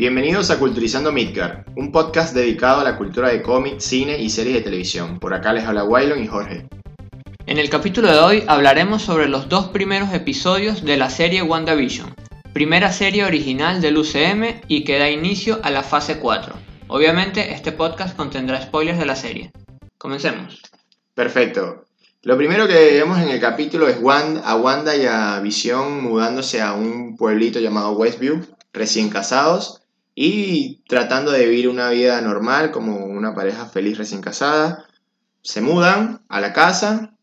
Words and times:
Bienvenidos 0.00 0.50
a 0.50 0.58
Culturizando 0.58 1.12
Midgar, 1.12 1.66
un 1.76 1.92
podcast 1.92 2.34
dedicado 2.34 2.80
a 2.80 2.84
la 2.84 2.96
cultura 2.96 3.28
de 3.28 3.42
cómic, 3.42 3.80
cine 3.80 4.18
y 4.18 4.30
series 4.30 4.54
de 4.54 4.62
televisión. 4.62 5.18
Por 5.18 5.34
acá 5.34 5.52
les 5.52 5.66
habla 5.66 5.84
Waylon 5.84 6.24
y 6.24 6.26
Jorge. 6.26 6.66
En 7.44 7.58
el 7.58 7.68
capítulo 7.68 8.10
de 8.10 8.18
hoy 8.18 8.44
hablaremos 8.46 9.02
sobre 9.02 9.28
los 9.28 9.50
dos 9.50 9.68
primeros 9.68 10.14
episodios 10.14 10.86
de 10.86 10.96
la 10.96 11.10
serie 11.10 11.42
WandaVision, 11.42 12.14
primera 12.54 12.90
serie 12.94 13.26
original 13.26 13.82
del 13.82 13.98
UCM 13.98 14.62
y 14.68 14.84
que 14.84 14.98
da 14.98 15.10
inicio 15.10 15.60
a 15.62 15.70
la 15.70 15.82
fase 15.82 16.18
4. 16.18 16.54
Obviamente 16.88 17.52
este 17.52 17.70
podcast 17.70 18.16
contendrá 18.16 18.62
spoilers 18.62 18.98
de 18.98 19.04
la 19.04 19.16
serie. 19.16 19.52
Comencemos. 19.98 20.62
Perfecto. 21.14 21.84
Lo 22.22 22.38
primero 22.38 22.66
que 22.66 22.92
vemos 22.94 23.18
en 23.18 23.28
el 23.28 23.38
capítulo 23.38 23.86
es 23.86 23.98
a 23.98 24.56
Wanda 24.56 24.96
y 24.96 25.04
a 25.04 25.40
Visión 25.40 26.02
mudándose 26.02 26.62
a 26.62 26.72
un 26.72 27.18
pueblito 27.18 27.60
llamado 27.60 27.92
Westview, 27.92 28.40
recién 28.72 29.10
casados 29.10 29.79
y 30.14 30.82
tratando 30.88 31.30
de 31.30 31.46
vivir 31.46 31.68
una 31.68 31.90
vida 31.90 32.20
normal 32.20 32.70
como 32.70 33.04
una 33.04 33.34
pareja 33.34 33.66
feliz 33.66 33.98
recién 33.98 34.20
casada. 34.20 34.86
Se 35.42 35.60
mudan 35.60 36.22
a 36.28 36.40
la 36.40 36.52
casa. 36.52 37.14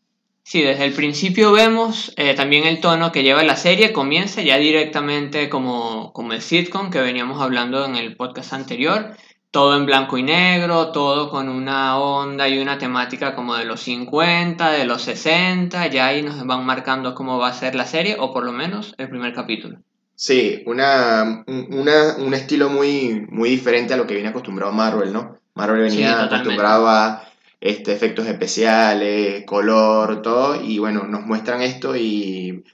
Sí, 0.42 0.62
desde 0.62 0.86
el 0.86 0.94
principio 0.94 1.52
vemos 1.52 2.12
eh, 2.16 2.34
también 2.34 2.64
el 2.64 2.80
tono 2.80 3.12
que 3.12 3.22
lleva 3.22 3.42
la 3.42 3.56
serie, 3.56 3.92
comienza 3.92 4.42
ya 4.42 4.56
directamente 4.56 5.48
como, 5.48 6.12
como 6.12 6.32
el 6.32 6.40
sitcom 6.40 6.90
que 6.90 7.00
veníamos 7.00 7.42
hablando 7.42 7.84
en 7.84 7.96
el 7.96 8.16
podcast 8.16 8.54
anterior 8.54 9.14
todo 9.50 9.76
en 9.76 9.86
blanco 9.86 10.18
y 10.18 10.22
negro, 10.22 10.92
todo 10.92 11.30
con 11.30 11.48
una 11.48 11.98
onda 11.98 12.48
y 12.48 12.58
una 12.58 12.78
temática 12.78 13.34
como 13.34 13.56
de 13.56 13.64
los 13.64 13.80
50, 13.80 14.70
de 14.70 14.84
los 14.84 15.02
60, 15.02 15.86
ya 15.88 16.06
ahí 16.06 16.22
nos 16.22 16.44
van 16.46 16.66
marcando 16.66 17.14
cómo 17.14 17.38
va 17.38 17.48
a 17.48 17.54
ser 17.54 17.74
la 17.74 17.86
serie, 17.86 18.16
o 18.18 18.32
por 18.32 18.44
lo 18.44 18.52
menos 18.52 18.94
el 18.98 19.08
primer 19.08 19.32
capítulo. 19.32 19.80
Sí, 20.20 20.64
una, 20.66 21.44
un 21.46 22.34
estilo 22.34 22.70
muy, 22.70 23.24
muy 23.30 23.50
diferente 23.50 23.94
a 23.94 23.96
lo 23.96 24.06
que 24.06 24.14
viene 24.14 24.30
acostumbrado 24.30 24.72
Marvel, 24.72 25.12
¿no? 25.12 25.36
Marvel 25.54 25.82
venía 25.82 26.24
acostumbrado 26.24 26.88
a 26.88 27.22
este, 27.60 27.92
efectos 27.92 28.26
especiales, 28.26 29.44
color, 29.46 30.20
todo, 30.22 30.60
y 30.60 30.80
bueno, 30.80 31.04
nos 31.04 31.24
muestran 31.24 31.62
esto 31.62 31.96
y 31.96 32.64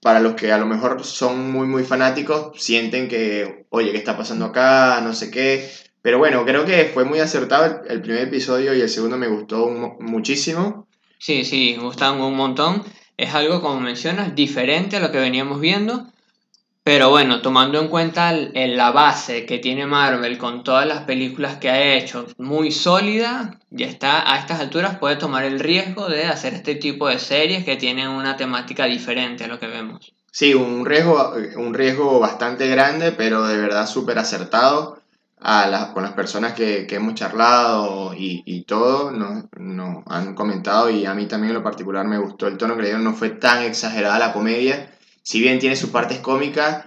para 0.00 0.18
los 0.18 0.34
que 0.34 0.50
a 0.50 0.58
lo 0.58 0.66
mejor 0.66 1.04
son 1.04 1.52
muy, 1.52 1.68
muy 1.68 1.84
fanáticos, 1.84 2.60
sienten 2.60 3.06
que, 3.06 3.66
oye, 3.70 3.92
¿qué 3.92 3.98
está 3.98 4.16
pasando 4.16 4.46
acá? 4.46 5.00
No 5.02 5.12
sé 5.12 5.30
qué 5.30 5.70
pero 6.02 6.18
bueno, 6.18 6.44
creo 6.44 6.66
que 6.66 6.90
fue 6.92 7.04
muy 7.04 7.20
acertado 7.20 7.82
el, 7.88 8.02
primer 8.02 8.22
episodio 8.22 8.74
y 8.74 8.80
el 8.80 8.88
segundo 8.88 9.16
me 9.16 9.28
gustó 9.28 9.70
muchísimo. 10.00 10.88
Sí, 11.18 11.44
sí, 11.44 11.76
me 11.78 11.84
gustaron 11.84 12.20
un 12.20 12.36
montón. 12.36 12.82
Es 13.16 13.32
algo, 13.34 13.62
como 13.62 13.78
mencionas, 13.80 14.34
diferente 14.34 14.96
a 14.96 15.00
lo 15.00 15.12
que 15.12 15.18
veníamos 15.18 15.60
viendo. 15.60 16.11
Pero 16.84 17.10
bueno, 17.10 17.42
tomando 17.42 17.80
en 17.80 17.86
cuenta 17.86 18.32
la 18.32 18.90
base 18.90 19.46
que 19.46 19.58
tiene 19.58 19.86
Marvel 19.86 20.36
con 20.36 20.64
todas 20.64 20.86
las 20.86 21.04
películas 21.04 21.58
que 21.58 21.70
ha 21.70 21.94
hecho, 21.94 22.26
muy 22.38 22.72
sólida, 22.72 23.60
ya 23.70 23.86
está 23.86 24.32
a 24.32 24.38
estas 24.38 24.58
alturas 24.58 24.98
puede 24.98 25.14
tomar 25.14 25.44
el 25.44 25.60
riesgo 25.60 26.08
de 26.08 26.24
hacer 26.24 26.54
este 26.54 26.74
tipo 26.74 27.06
de 27.06 27.20
series 27.20 27.64
que 27.64 27.76
tienen 27.76 28.08
una 28.08 28.36
temática 28.36 28.86
diferente 28.86 29.44
a 29.44 29.48
lo 29.48 29.60
que 29.60 29.68
vemos. 29.68 30.12
Sí, 30.32 30.54
un 30.54 30.84
riesgo, 30.84 31.34
un 31.56 31.72
riesgo 31.72 32.18
bastante 32.18 32.68
grande, 32.68 33.12
pero 33.12 33.46
de 33.46 33.58
verdad 33.58 33.86
súper 33.86 34.18
acertado 34.18 35.02
con 35.92 36.02
las 36.02 36.12
personas 36.12 36.52
que, 36.52 36.86
hemos 36.90 37.14
charlado 37.14 38.12
y, 38.16 38.64
todo, 38.64 39.10
nos, 39.10 39.44
han 40.06 40.34
comentado 40.34 40.88
y 40.90 41.04
a 41.04 41.14
mí 41.14 41.26
también 41.26 41.50
en 41.50 41.58
lo 41.58 41.62
particular 41.62 42.06
me 42.06 42.18
gustó 42.18 42.46
el 42.46 42.56
tono 42.56 42.76
que 42.76 42.82
le 42.82 42.88
dieron, 42.88 43.04
no 43.04 43.14
fue 43.14 43.30
tan 43.30 43.62
exagerada 43.62 44.18
la 44.18 44.32
comedia, 44.32 44.91
si 45.22 45.40
bien 45.40 45.58
tiene 45.58 45.76
sus 45.76 45.90
partes 45.90 46.18
cómicas, 46.18 46.84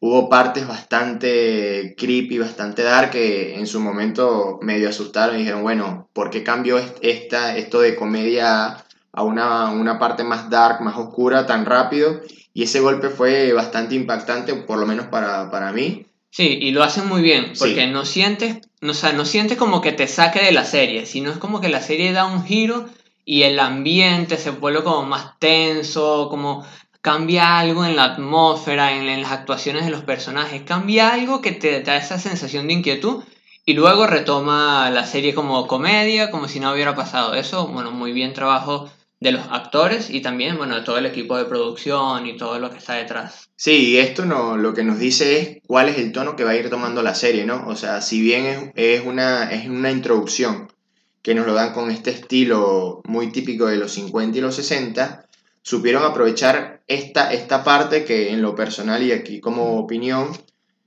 hubo 0.00 0.28
partes 0.28 0.66
bastante 0.66 1.94
creepy, 1.96 2.38
bastante 2.38 2.82
dark 2.82 3.10
que 3.10 3.54
en 3.54 3.66
su 3.66 3.80
momento 3.80 4.58
medio 4.60 4.88
asustaron 4.88 5.36
y 5.36 5.40
dijeron, 5.40 5.62
bueno, 5.62 6.08
¿por 6.12 6.30
qué 6.30 6.42
cambió 6.42 6.80
esta, 7.02 7.56
esto 7.56 7.80
de 7.80 7.94
comedia 7.94 8.84
a 9.12 9.22
una, 9.22 9.70
una 9.70 9.98
parte 9.98 10.24
más 10.24 10.50
dark, 10.50 10.80
más 10.80 10.96
oscura 10.96 11.46
tan 11.46 11.66
rápido? 11.66 12.20
Y 12.52 12.64
ese 12.64 12.80
golpe 12.80 13.10
fue 13.10 13.52
bastante 13.52 13.94
impactante, 13.94 14.54
por 14.54 14.78
lo 14.78 14.86
menos 14.86 15.06
para, 15.06 15.50
para 15.50 15.72
mí. 15.72 16.06
Sí, 16.30 16.58
y 16.60 16.70
lo 16.70 16.82
hacen 16.82 17.06
muy 17.06 17.22
bien, 17.22 17.52
porque 17.58 17.86
no 17.86 18.04
sientes, 18.04 18.56
no, 18.80 18.92
o 18.92 19.12
no 19.12 19.24
sientes 19.24 19.58
como 19.58 19.82
que 19.82 19.92
te 19.92 20.08
saque 20.08 20.42
de 20.42 20.52
la 20.52 20.64
serie, 20.64 21.06
sino 21.06 21.30
es 21.30 21.36
como 21.36 21.60
que 21.60 21.68
la 21.68 21.82
serie 21.82 22.12
da 22.12 22.24
un 22.24 22.44
giro 22.44 22.88
y 23.24 23.42
el 23.42 23.60
ambiente 23.60 24.36
se 24.38 24.50
vuelve 24.50 24.82
como 24.82 25.04
más 25.04 25.38
tenso, 25.38 26.28
como 26.30 26.66
cambia 27.02 27.58
algo 27.58 27.84
en 27.84 27.96
la 27.96 28.04
atmósfera, 28.04 28.92
en, 28.92 29.20
las 29.20 29.32
actuaciones 29.32 29.84
de 29.84 29.90
los 29.90 30.04
personajes, 30.04 30.62
cambia 30.62 31.12
algo 31.12 31.42
que 31.42 31.52
te 31.52 31.82
da 31.82 31.96
esa 31.96 32.18
sensación 32.18 32.68
de 32.68 32.74
inquietud 32.74 33.24
y 33.64 33.74
luego 33.74 34.06
retoma 34.06 34.88
la 34.90 35.04
serie 35.04 35.34
como 35.34 35.66
comedia, 35.66 36.30
como 36.30 36.48
si 36.48 36.60
no 36.60 36.72
hubiera 36.72 36.94
pasado. 36.94 37.34
Eso, 37.34 37.66
bueno, 37.68 37.90
muy 37.90 38.12
bien 38.12 38.32
trabajo 38.32 38.88
de 39.18 39.32
los 39.32 39.42
actores 39.50 40.10
y 40.10 40.22
también, 40.22 40.56
bueno, 40.56 40.76
de 40.76 40.82
todo 40.82 40.98
el 40.98 41.06
equipo 41.06 41.36
de 41.36 41.44
producción 41.44 42.26
y 42.26 42.36
todo 42.36 42.58
lo 42.60 42.70
que 42.70 42.78
está 42.78 42.94
detrás. 42.94 43.50
Sí, 43.56 43.98
esto 43.98 44.24
no, 44.24 44.56
lo 44.56 44.72
que 44.72 44.84
nos 44.84 44.98
dice 44.98 45.40
es 45.40 45.58
cuál 45.66 45.88
es 45.88 45.98
el 45.98 46.12
tono 46.12 46.36
que 46.36 46.44
va 46.44 46.50
a 46.50 46.56
ir 46.56 46.70
tomando 46.70 47.02
la 47.02 47.14
serie, 47.14 47.44
¿no? 47.44 47.66
O 47.66 47.76
sea, 47.76 48.00
si 48.00 48.20
bien 48.20 48.46
es, 48.46 49.00
es, 49.00 49.06
una, 49.06 49.50
es 49.50 49.68
una 49.68 49.90
introducción 49.90 50.72
que 51.20 51.34
nos 51.34 51.46
lo 51.46 51.54
dan 51.54 51.72
con 51.72 51.90
este 51.90 52.10
estilo 52.10 53.00
muy 53.04 53.30
típico 53.30 53.66
de 53.66 53.76
los 53.76 53.92
50 53.92 54.38
y 54.38 54.40
los 54.40 54.56
60, 54.56 55.26
supieron 55.62 56.04
aprovechar 56.04 56.71
esta, 56.86 57.32
esta 57.32 57.64
parte 57.64 58.04
que 58.04 58.30
en 58.30 58.42
lo 58.42 58.54
personal 58.54 59.02
y 59.02 59.12
aquí 59.12 59.40
como 59.40 59.78
opinión, 59.78 60.28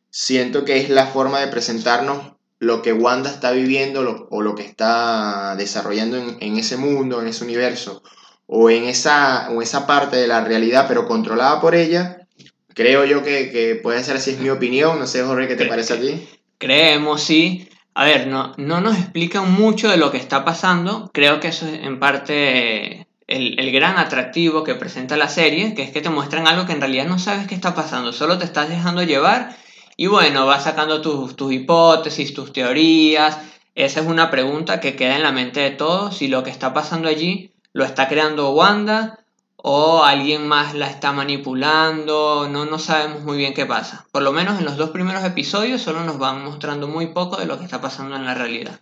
siento 0.09 0.65
que 0.65 0.77
es 0.77 0.89
la 0.89 1.07
forma 1.07 1.39
de 1.39 1.47
presentarnos 1.47 2.33
lo 2.59 2.81
que 2.81 2.93
Wanda 2.93 3.29
está 3.29 3.51
viviendo 3.51 4.27
o 4.29 4.41
lo 4.41 4.55
que 4.55 4.63
está 4.63 5.55
desarrollando 5.57 6.17
en, 6.17 6.37
en 6.39 6.57
ese 6.57 6.77
mundo, 6.77 7.21
en 7.21 7.27
ese 7.27 7.43
universo 7.43 8.01
o 8.47 8.69
en 8.69 8.85
esa, 8.85 9.49
o 9.51 9.61
esa 9.61 9.87
parte 9.87 10.17
de 10.17 10.27
la 10.27 10.43
realidad, 10.43 10.85
pero 10.87 11.07
controlada 11.07 11.59
por 11.59 11.75
ella, 11.75 12.27
creo 12.73 13.05
yo 13.05 13.23
que, 13.23 13.79
puede 13.81 14.03
ser 14.03 14.17
así, 14.17 14.31
es 14.31 14.39
mi 14.39 14.49
opinión. 14.49 14.99
No 14.99 15.07
sé, 15.07 15.23
Jorge, 15.23 15.47
¿qué 15.47 15.55
te 15.55 15.65
parece 15.65 15.93
a 15.93 15.99
ti? 15.99 16.27
Creemos, 16.57 17.23
sí. 17.23 17.67
A 17.93 18.03
ver, 18.03 18.27
no, 18.27 18.53
no 18.57 18.81
nos 18.81 18.97
explican 18.97 19.51
mucho 19.51 19.89
de 19.89 19.97
lo 19.97 20.11
que 20.11 20.17
está 20.17 20.43
pasando. 20.43 21.09
Creo 21.13 21.39
que 21.39 21.47
eso 21.47 21.65
es 21.67 21.79
en 21.81 21.99
parte 21.99 23.04
el, 23.27 23.59
el, 23.59 23.71
gran 23.71 23.97
atractivo 23.97 24.63
que 24.63 24.75
presenta 24.75 25.17
la 25.17 25.29
serie, 25.29 25.73
que 25.73 25.83
es 25.83 25.91
que 25.91 26.01
te 26.01 26.09
muestran 26.09 26.47
algo 26.47 26.65
que 26.65 26.73
en 26.73 26.81
realidad 26.81 27.05
no 27.05 27.19
sabes 27.19 27.47
qué 27.47 27.55
está 27.55 27.73
pasando, 27.73 28.13
solo 28.13 28.37
te 28.37 28.45
estás 28.45 28.69
dejando 28.69 29.03
llevar 29.03 29.55
y 29.97 30.07
bueno, 30.07 30.45
vas 30.45 30.63
sacando 30.65 31.01
tus, 31.01 31.35
tus 31.35 31.53
hipótesis, 31.53 32.33
tus 32.33 32.51
teorías. 32.51 33.37
Esa 33.75 34.01
es 34.01 34.07
una 34.07 34.29
pregunta 34.29 34.79
que 34.79 34.95
queda 34.95 35.15
en 35.15 35.23
la 35.23 35.31
mente 35.31 35.61
de 35.61 35.71
todos, 35.71 36.17
si 36.17 36.27
lo 36.27 36.43
que 36.43 36.49
está 36.49 36.73
pasando 36.73 37.07
allí 37.09 37.51
lo 37.73 37.83
está 37.83 38.07
creando 38.07 38.51
Wanda 38.51 39.19
o 39.57 40.03
alguien 40.03 40.47
más 40.47 40.75
la 40.75 40.87
está 40.87 41.11
manipulando, 41.11 42.47
no, 42.49 42.65
no 42.65 42.79
sabemos 42.79 43.23
muy 43.23 43.37
bien 43.37 43.53
qué 43.53 43.65
pasa. 43.65 44.05
Por 44.11 44.21
lo 44.21 44.31
menos 44.31 44.59
en 44.59 44.65
los 44.65 44.77
dos 44.77 44.91
primeros 44.91 45.23
episodios 45.25 45.81
solo 45.81 46.03
nos 46.03 46.19
van 46.19 46.43
mostrando 46.43 46.87
muy 46.87 47.07
poco 47.07 47.37
de 47.37 47.45
lo 47.45 47.57
que 47.57 47.65
está 47.65 47.81
pasando 47.81 48.15
en 48.15 48.25
la 48.25 48.33
realidad. 48.33 48.79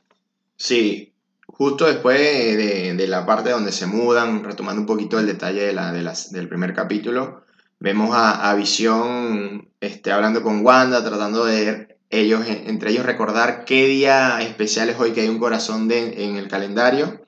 Sí, 0.58 1.12
justo 1.53 1.86
después 1.86 2.19
de, 2.19 3.08
la 3.08 3.25
parte 3.25 3.52
donde 3.52 3.72
se 3.72 3.86
mudan, 3.86 4.44
retomando 4.44 4.81
un 4.81 4.88
poquito 4.88 5.19
el 5.19 5.28
detalle 5.28 5.64
de 5.64 5.74
la, 5.74 5.91
del 5.91 6.50
primer 6.50 6.74
capítulo, 6.74 7.46
vemos 7.80 8.16
a, 8.16 8.50
a 8.50 8.56
Visión 8.56 9.69
este, 9.80 10.12
hablando 10.12 10.44
con 10.44 10.66
Wanda, 10.66 11.03
tratando 11.03 11.46
de 11.46 11.97
ellos, 12.09 12.46
entre 12.47 12.92
ellos 12.92 13.06
recordar 13.06 13.66
qué 13.66 13.88
día 13.88 14.42
especial 14.42 14.90
es 14.90 15.00
hoy 15.00 15.12
que 15.12 15.22
hay 15.22 15.30
un 15.30 15.40
corazón 15.40 15.88
de, 15.88 16.25
en 16.25 16.36
el 16.36 16.47
calendario 16.47 17.24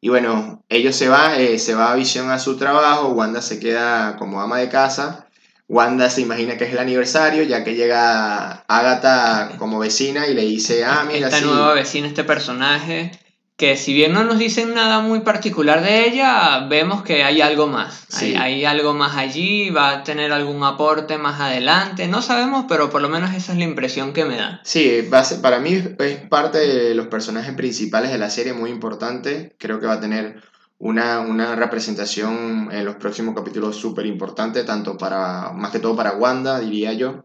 y 0.00 0.08
bueno, 0.08 0.64
ellos 0.68 0.94
se 0.94 1.08
va, 1.08 1.36
eh, 1.38 1.58
se 1.58 1.74
va 1.74 1.92
a 1.92 1.96
Visión 1.96 2.30
a 2.30 2.38
su 2.38 2.56
trabajo, 2.56 3.08
Wanda 3.08 3.42
se 3.42 3.58
queda 3.58 4.16
como 4.16 4.40
ama 4.40 4.58
de 4.58 4.68
casa. 4.68 5.26
Wanda 5.68 6.10
se 6.10 6.20
imagina 6.20 6.56
que 6.56 6.64
es 6.64 6.72
el 6.72 6.78
aniversario, 6.78 7.42
ya 7.42 7.64
que 7.64 7.74
llega 7.74 8.64
Agatha 8.68 9.56
como 9.58 9.80
vecina 9.80 10.28
y 10.28 10.34
le 10.34 10.42
dice, 10.42 10.84
ah, 10.84 11.04
mira, 11.10 11.26
Esta 11.26 11.40
nueva 11.40 11.74
vecina, 11.74 12.06
este 12.06 12.22
personaje, 12.22 13.10
que 13.56 13.78
si 13.78 13.94
bien 13.94 14.12
no 14.12 14.22
nos 14.22 14.38
dicen 14.38 14.74
nada 14.74 15.00
muy 15.00 15.20
particular 15.20 15.82
de 15.82 16.06
ella, 16.06 16.66
vemos 16.68 17.02
que 17.02 17.24
hay 17.24 17.40
algo 17.40 17.66
más. 17.66 18.06
Hay, 18.20 18.66
algo 18.66 18.92
más 18.92 19.16
allí, 19.16 19.70
va 19.70 19.90
a 19.90 20.04
tener 20.04 20.30
algún 20.32 20.62
aporte 20.62 21.16
más 21.16 21.40
adelante. 21.40 22.06
No 22.06 22.20
sabemos, 22.20 22.66
pero 22.68 22.90
por 22.90 23.00
lo 23.00 23.08
menos 23.08 23.34
esa 23.34 23.52
es 23.52 23.58
la 23.58 23.64
impresión 23.64 24.12
que 24.12 24.26
me 24.26 24.36
da. 24.36 24.60
Sí, 24.62 25.08
para 25.40 25.58
mí 25.58 25.82
es 25.98 26.16
parte 26.28 26.58
de 26.58 26.94
los 26.94 27.06
personajes 27.06 27.54
principales 27.54 28.10
de 28.10 28.18
la 28.18 28.28
serie, 28.28 28.52
muy 28.52 28.70
importante. 28.70 29.54
Creo 29.58 29.80
que 29.80 29.86
va 29.86 29.94
a 29.94 30.00
tener 30.00 30.42
una, 30.78 31.20
una 31.20 31.56
representación 31.56 32.68
en 32.72 32.84
los 32.84 32.96
próximos 32.96 33.34
capítulos 33.34 33.76
súper 33.76 34.04
importante, 34.04 34.64
tanto 34.64 34.98
para, 34.98 35.52
más 35.52 35.70
que 35.70 35.78
todo 35.78 35.96
para 35.96 36.12
Wanda, 36.12 36.60
diría 36.60 36.92
yo. 36.92 37.24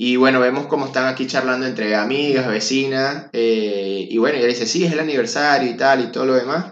Y 0.00 0.14
bueno, 0.14 0.38
vemos 0.38 0.66
cómo 0.66 0.86
están 0.86 1.06
aquí 1.06 1.26
charlando 1.26 1.66
entre 1.66 1.96
amigas, 1.96 2.46
vecinas. 2.46 3.26
Eh, 3.32 4.06
y 4.08 4.16
bueno, 4.18 4.38
ella 4.38 4.46
dice, 4.46 4.64
sí, 4.64 4.84
es 4.84 4.92
el 4.92 5.00
aniversario 5.00 5.68
y 5.68 5.76
tal 5.76 6.04
y 6.04 6.12
todo 6.12 6.24
lo 6.24 6.34
demás. 6.34 6.66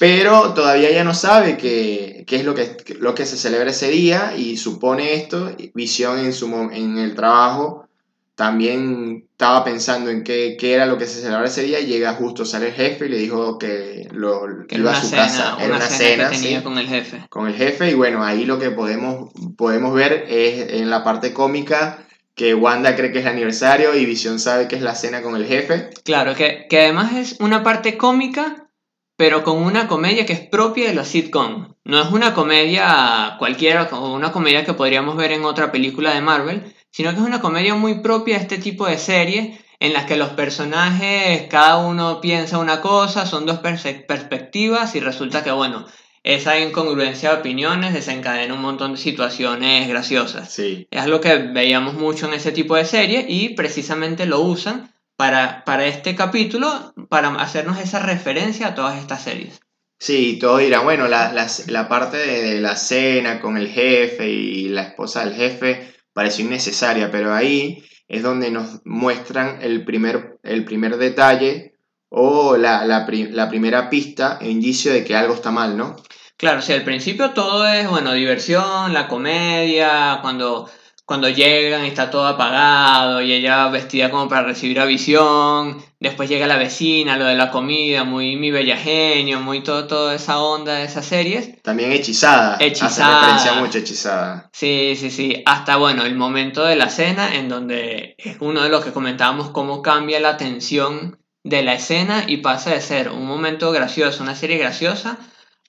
Pero 0.00 0.52
todavía 0.52 0.88
ella 0.88 1.04
no 1.04 1.14
sabe 1.14 1.56
qué, 1.56 2.24
qué 2.26 2.34
es 2.34 2.44
lo 2.44 2.56
que, 2.56 2.76
lo 2.98 3.14
que 3.14 3.24
se 3.24 3.36
celebra 3.36 3.70
ese 3.70 3.88
día 3.88 4.34
y 4.36 4.56
supone 4.56 5.14
esto. 5.14 5.54
Visión 5.74 6.18
en, 6.18 6.32
su, 6.32 6.52
en 6.72 6.98
el 6.98 7.14
trabajo 7.14 7.86
también 8.34 9.28
estaba 9.30 9.62
pensando 9.62 10.10
en 10.10 10.24
qué, 10.24 10.56
qué 10.58 10.74
era 10.74 10.86
lo 10.86 10.98
que 10.98 11.06
se 11.06 11.20
celebraba 11.20 11.46
ese 11.46 11.62
día 11.62 11.78
y 11.78 11.86
llega 11.86 12.14
justo, 12.14 12.44
sale 12.44 12.66
el 12.66 12.74
jefe 12.74 13.06
y 13.06 13.10
le 13.10 13.18
dijo 13.18 13.60
que, 13.60 14.08
lo, 14.10 14.66
Que 14.66 14.78
iba 14.78 14.90
a 14.90 15.00
su 15.00 15.06
cena, 15.06 15.22
casa. 15.22 15.56
Era 15.60 15.66
una 15.66 15.76
una 15.76 15.86
cena 15.86 15.98
cena, 15.98 16.30
que 16.30 16.36
tenía 16.38 16.58
sí, 16.58 16.64
con 16.64 16.78
el 16.78 16.88
jefe. 16.88 17.26
con 17.28 17.46
el 17.46 17.54
jefe 17.54 17.92
y 17.92 17.94
bueno, 17.94 18.24
ahí 18.24 18.44
lo 18.44 18.58
que 18.58 18.72
podemos, 18.72 19.30
podemos 19.56 19.94
ver 19.94 20.24
es 20.28 20.72
en 20.72 20.90
la 20.90 21.04
parte 21.04 21.32
cómica 21.32 22.03
que 22.34 22.54
Wanda 22.54 22.96
cree 22.96 23.12
que 23.12 23.20
es 23.20 23.24
el 23.24 23.32
aniversario 23.32 23.94
y 23.94 24.06
Visión 24.06 24.38
sabe 24.38 24.68
que 24.68 24.76
es 24.76 24.82
la 24.82 24.94
cena 24.94 25.22
con 25.22 25.36
el 25.36 25.46
jefe. 25.46 25.90
Claro, 26.04 26.34
que, 26.34 26.66
que 26.68 26.80
además 26.80 27.14
es 27.14 27.36
una 27.40 27.62
parte 27.62 27.96
cómica, 27.96 28.68
pero 29.16 29.44
con 29.44 29.62
una 29.62 29.86
comedia 29.86 30.26
que 30.26 30.32
es 30.32 30.40
propia 30.40 30.88
de 30.88 30.94
la 30.94 31.04
sitcom. 31.04 31.74
No 31.84 32.00
es 32.00 32.10
una 32.10 32.34
comedia 32.34 33.36
cualquiera, 33.38 33.88
como 33.88 34.14
una 34.14 34.32
comedia 34.32 34.64
que 34.64 34.74
podríamos 34.74 35.16
ver 35.16 35.32
en 35.32 35.44
otra 35.44 35.70
película 35.70 36.12
de 36.14 36.20
Marvel, 36.20 36.74
sino 36.90 37.10
que 37.10 37.16
es 37.16 37.26
una 37.26 37.40
comedia 37.40 37.74
muy 37.74 38.00
propia 38.00 38.36
de 38.36 38.42
este 38.42 38.58
tipo 38.58 38.86
de 38.86 38.98
series 38.98 39.60
en 39.80 39.92
las 39.92 40.06
que 40.06 40.16
los 40.16 40.30
personajes, 40.30 41.46
cada 41.50 41.76
uno 41.76 42.20
piensa 42.20 42.58
una 42.58 42.80
cosa, 42.80 43.26
son 43.26 43.46
dos 43.46 43.58
perspectivas 43.58 44.94
y 44.94 45.00
resulta 45.00 45.44
que, 45.44 45.50
bueno, 45.50 45.86
esa 46.24 46.58
incongruencia 46.58 47.30
de 47.30 47.40
opiniones 47.40 47.92
desencadena 47.92 48.54
un 48.54 48.62
montón 48.62 48.92
de 48.92 48.98
situaciones 48.98 49.86
graciosas. 49.88 50.52
Sí, 50.52 50.88
Es 50.90 51.02
algo 51.02 51.20
que 51.20 51.36
veíamos 51.36 51.94
mucho 51.94 52.26
en 52.26 52.34
ese 52.34 52.50
tipo 52.50 52.74
de 52.76 52.86
series 52.86 53.26
y 53.28 53.50
precisamente 53.50 54.26
lo 54.26 54.40
usan 54.40 54.92
para, 55.16 55.64
para 55.64 55.86
este 55.86 56.16
capítulo, 56.16 56.92
para 57.08 57.28
hacernos 57.36 57.78
esa 57.78 58.00
referencia 58.00 58.68
a 58.68 58.74
todas 58.74 58.98
estas 58.98 59.22
series. 59.22 59.60
sí, 60.00 60.38
todos 60.40 60.60
dirán, 60.60 60.84
bueno, 60.84 61.06
la, 61.08 61.32
la, 61.32 61.46
la 61.68 61.88
parte 61.88 62.16
de, 62.16 62.42
de 62.42 62.60
la 62.60 62.76
cena 62.76 63.40
con 63.40 63.56
el 63.56 63.68
jefe 63.68 64.28
y 64.28 64.68
la 64.70 64.82
esposa 64.82 65.24
del 65.24 65.34
jefe 65.34 65.94
pareció 66.12 66.44
innecesaria, 66.44 67.10
pero 67.10 67.32
ahí 67.34 67.84
es 68.08 68.22
donde 68.22 68.50
nos 68.50 68.80
muestran 68.84 69.58
el 69.62 69.84
primer, 69.84 70.38
el 70.42 70.64
primer 70.64 70.96
detalle 70.96 71.73
o 72.16 72.56
la, 72.56 72.84
la, 72.84 73.06
la 73.08 73.48
primera 73.48 73.90
pista 73.90 74.38
e 74.40 74.48
indicio 74.50 74.92
de 74.92 75.04
que 75.04 75.16
algo 75.16 75.34
está 75.34 75.50
mal, 75.50 75.76
¿no? 75.76 75.96
Claro, 76.36 76.62
si 76.62 76.72
al 76.72 76.84
principio 76.84 77.30
todo 77.30 77.66
es, 77.66 77.88
bueno, 77.88 78.12
diversión, 78.12 78.92
la 78.92 79.08
comedia, 79.08 80.18
cuando, 80.22 80.68
cuando 81.04 81.28
llegan 81.28 81.84
y 81.84 81.88
está 81.88 82.10
todo 82.10 82.26
apagado 82.26 83.20
y 83.20 83.32
ella 83.32 83.68
vestida 83.68 84.10
como 84.10 84.28
para 84.28 84.42
recibir 84.42 84.78
a 84.80 84.84
visión, 84.84 85.82
después 86.00 86.28
llega 86.28 86.46
la 86.46 86.56
vecina, 86.56 87.16
lo 87.16 87.24
de 87.24 87.34
la 87.34 87.50
comida, 87.50 88.04
muy 88.04 88.36
mi 88.36 88.50
bella 88.50 88.76
genio, 88.76 89.40
muy 89.40 89.62
todo, 89.62 89.86
toda 89.86 90.14
esa 90.14 90.38
onda 90.40 90.74
de 90.74 90.84
esas 90.84 91.06
series. 91.06 91.62
También 91.62 91.90
hechizada, 91.92 92.54
hace 92.54 92.66
Hechizada. 92.66 93.20
referencia 93.22 93.54
mucho 93.54 93.78
hechizada. 93.78 94.50
Sí, 94.52 94.94
sí, 94.96 95.10
sí. 95.10 95.42
Hasta 95.46 95.76
bueno, 95.76 96.04
el 96.04 96.14
momento 96.16 96.64
de 96.64 96.76
la 96.76 96.88
cena 96.90 97.34
en 97.36 97.48
donde 97.48 98.14
es 98.18 98.36
uno 98.40 98.62
de 98.62 98.68
los 98.68 98.84
que 98.84 98.92
comentábamos 98.92 99.50
cómo 99.50 99.82
cambia 99.82 100.20
la 100.20 100.36
tensión 100.36 101.18
de 101.44 101.62
la 101.62 101.74
escena 101.74 102.24
y 102.26 102.38
pasa 102.38 102.70
de 102.70 102.80
ser 102.80 103.10
un 103.10 103.26
momento 103.26 103.70
gracioso, 103.70 104.22
una 104.22 104.34
serie 104.34 104.58
graciosa, 104.58 105.18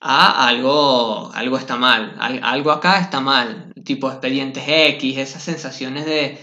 a 0.00 0.48
algo, 0.48 1.30
algo 1.34 1.56
está 1.58 1.76
mal. 1.76 2.16
Al- 2.18 2.40
algo 2.42 2.70
acá 2.70 2.98
está 3.00 3.20
mal. 3.20 3.72
Tipo 3.84 4.10
expedientes 4.10 4.64
X, 4.66 5.18
esas 5.18 5.42
sensaciones 5.42 6.04
de, 6.06 6.38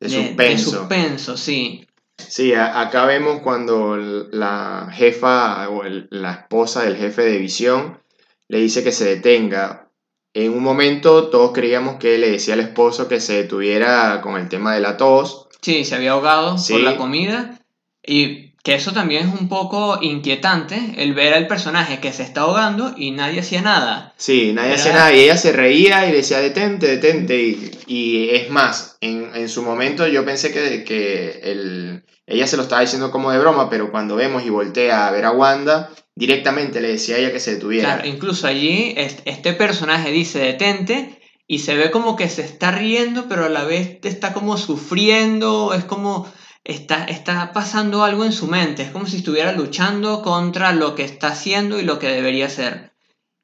De 0.00 0.08
de- 0.08 0.10
suspenso. 0.10 0.70
de 0.70 0.76
suspenso, 0.78 1.36
sí. 1.36 1.86
Sí, 2.16 2.52
acá 2.54 3.04
vemos 3.06 3.40
cuando 3.42 3.96
la 3.96 4.88
jefa 4.92 5.68
o 5.68 5.84
el- 5.84 6.08
la 6.10 6.32
esposa 6.32 6.82
del 6.82 6.96
jefe 6.96 7.22
de 7.22 7.38
visión 7.38 8.00
le 8.48 8.58
dice 8.58 8.82
que 8.82 8.92
se 8.92 9.04
detenga. 9.04 9.88
En 10.34 10.52
un 10.52 10.62
momento 10.62 11.28
todos 11.28 11.52
creíamos 11.52 11.96
que 11.96 12.18
le 12.18 12.30
decía 12.30 12.54
al 12.54 12.60
esposo 12.60 13.08
que 13.08 13.20
se 13.20 13.34
detuviera 13.42 14.20
con 14.22 14.36
el 14.36 14.48
tema 14.48 14.74
de 14.74 14.80
la 14.80 14.96
tos. 14.96 15.46
Sí, 15.62 15.84
se 15.84 15.94
había 15.94 16.12
ahogado 16.12 16.58
Sí. 16.58 16.72
por 16.72 16.82
la 16.82 16.96
comida 16.96 17.58
y 18.06 18.47
que 18.62 18.74
eso 18.74 18.92
también 18.92 19.28
es 19.28 19.40
un 19.40 19.48
poco 19.48 19.98
inquietante, 20.02 20.94
el 20.98 21.14
ver 21.14 21.32
al 21.34 21.46
personaje 21.46 22.00
que 22.00 22.12
se 22.12 22.22
está 22.22 22.42
ahogando 22.42 22.92
y 22.96 23.12
nadie 23.12 23.40
hacía 23.40 23.62
nada. 23.62 24.12
Sí, 24.16 24.52
nadie 24.52 24.74
hacía 24.74 24.92
nada 24.92 25.14
y 25.14 25.20
ella 25.20 25.36
se 25.36 25.52
reía 25.52 26.06
y 26.06 26.10
le 26.10 26.18
decía 26.18 26.40
detente, 26.40 26.86
detente. 26.86 27.40
Y, 27.40 27.70
y 27.86 28.30
es 28.30 28.50
más, 28.50 28.96
en, 29.00 29.30
en 29.34 29.48
su 29.48 29.62
momento 29.62 30.06
yo 30.06 30.24
pensé 30.24 30.52
que, 30.52 30.84
que 30.84 31.40
el- 31.44 32.04
ella 32.26 32.46
se 32.46 32.56
lo 32.58 32.62
estaba 32.64 32.82
diciendo 32.82 33.10
como 33.10 33.30
de 33.30 33.38
broma, 33.38 33.70
pero 33.70 33.90
cuando 33.90 34.16
vemos 34.16 34.44
y 34.44 34.50
voltea 34.50 35.06
a 35.06 35.10
ver 35.12 35.24
a 35.24 35.30
Wanda, 35.30 35.88
directamente 36.14 36.80
le 36.82 36.88
decía 36.88 37.16
a 37.16 37.18
ella 37.20 37.32
que 37.32 37.40
se 37.40 37.54
detuviera. 37.54 37.94
Claro, 37.94 38.08
incluso 38.08 38.46
allí 38.46 38.92
es- 38.98 39.16
este 39.24 39.54
personaje 39.54 40.10
dice 40.10 40.40
detente 40.40 41.20
y 41.46 41.60
se 41.60 41.74
ve 41.74 41.90
como 41.90 42.16
que 42.16 42.28
se 42.28 42.42
está 42.42 42.70
riendo, 42.72 43.26
pero 43.30 43.46
a 43.46 43.48
la 43.48 43.64
vez 43.64 43.98
está 44.02 44.34
como 44.34 44.58
sufriendo, 44.58 45.72
es 45.72 45.84
como 45.84 46.30
está, 46.68 47.04
está 47.06 47.52
pasando 47.52 48.04
algo 48.04 48.24
en 48.24 48.32
su 48.32 48.46
mente, 48.46 48.82
es 48.82 48.90
como 48.90 49.06
si 49.06 49.16
estuviera 49.16 49.52
luchando 49.52 50.22
contra 50.22 50.72
lo 50.72 50.94
que 50.94 51.02
está 51.02 51.28
haciendo 51.28 51.80
y 51.80 51.82
lo 51.82 51.98
que 51.98 52.08
debería 52.08 52.46
hacer. 52.46 52.92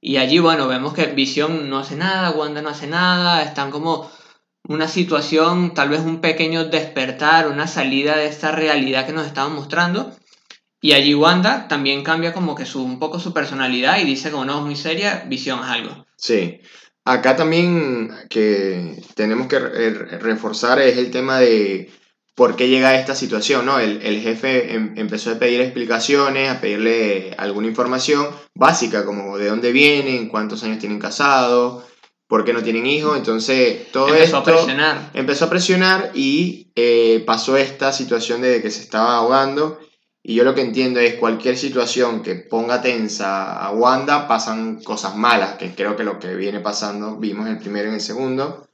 Y 0.00 0.18
allí, 0.18 0.38
bueno, 0.38 0.68
vemos 0.68 0.92
que 0.92 1.06
Visión 1.06 1.70
no 1.70 1.78
hace 1.78 1.96
nada, 1.96 2.30
Wanda 2.30 2.60
no 2.60 2.68
hace 2.68 2.86
nada, 2.86 3.42
están 3.42 3.70
como 3.70 4.10
una 4.68 4.86
situación, 4.86 5.72
tal 5.74 5.88
vez 5.88 6.00
un 6.00 6.20
pequeño 6.20 6.66
despertar, 6.66 7.48
una 7.48 7.66
salida 7.66 8.16
de 8.16 8.26
esta 8.26 8.52
realidad 8.52 9.06
que 9.06 9.12
nos 9.12 9.26
estaban 9.26 9.54
mostrando. 9.54 10.14
Y 10.82 10.92
allí 10.92 11.14
Wanda 11.14 11.66
también 11.66 12.04
cambia 12.04 12.34
como 12.34 12.54
que 12.54 12.66
su, 12.66 12.84
un 12.84 12.98
poco 12.98 13.18
su 13.18 13.32
personalidad 13.32 13.98
y 13.98 14.04
dice 14.04 14.30
como 14.30 14.44
no, 14.44 14.58
es 14.58 14.64
muy 14.66 14.76
seria, 14.76 15.24
visión 15.26 15.60
es 15.60 15.70
algo. 15.70 16.06
Sí. 16.16 16.60
Acá 17.06 17.36
también 17.36 18.10
que 18.28 19.02
tenemos 19.14 19.46
que 19.46 19.58
re- 19.58 20.18
reforzar 20.18 20.80
es 20.80 20.98
el 20.98 21.10
tema 21.10 21.38
de 21.38 21.90
por 22.34 22.56
qué 22.56 22.68
llega 22.68 22.88
a 22.88 22.98
esta 22.98 23.14
situación, 23.14 23.66
¿no? 23.66 23.78
El, 23.78 24.02
el 24.02 24.20
jefe 24.20 24.74
em- 24.74 24.94
empezó 24.96 25.30
a 25.30 25.38
pedir 25.38 25.60
explicaciones, 25.60 26.50
a 26.50 26.60
pedirle 26.60 27.34
alguna 27.38 27.68
información 27.68 28.26
básica, 28.54 29.04
como 29.04 29.38
de 29.38 29.48
dónde 29.48 29.70
vienen, 29.72 30.28
cuántos 30.28 30.64
años 30.64 30.78
tienen 30.80 30.98
casados, 30.98 31.84
por 32.26 32.44
qué 32.44 32.52
no 32.52 32.62
tienen 32.62 32.86
hijos. 32.86 33.16
Entonces, 33.16 33.90
todo 33.92 34.08
Empezó 34.08 34.36
a 34.36 34.40
esto 34.40 34.50
presionar. 34.52 35.10
empezó 35.14 35.44
a 35.44 35.50
presionar 35.50 36.10
y 36.14 36.72
eh, 36.74 37.22
pasó 37.24 37.56
esta 37.56 37.92
situación 37.92 38.42
de 38.42 38.60
que 38.60 38.70
se 38.70 38.80
estaba 38.80 39.16
ahogando. 39.16 39.78
Y 40.26 40.34
yo 40.34 40.42
lo 40.42 40.54
que 40.54 40.62
entiendo 40.62 41.00
es 41.00 41.16
cualquier 41.16 41.56
situación 41.58 42.22
que 42.22 42.34
ponga 42.34 42.80
tensa 42.80 43.62
a 43.64 43.70
Wanda, 43.72 44.26
pasan 44.26 44.82
cosas 44.82 45.14
malas, 45.16 45.56
que 45.56 45.74
creo 45.74 45.96
que 45.96 46.02
lo 46.02 46.18
que 46.18 46.34
viene 46.34 46.60
pasando, 46.60 47.16
vimos 47.16 47.46
el 47.46 47.58
primero 47.58 47.90
y 47.90 47.94
el 47.94 48.00
segundo. 48.00 48.66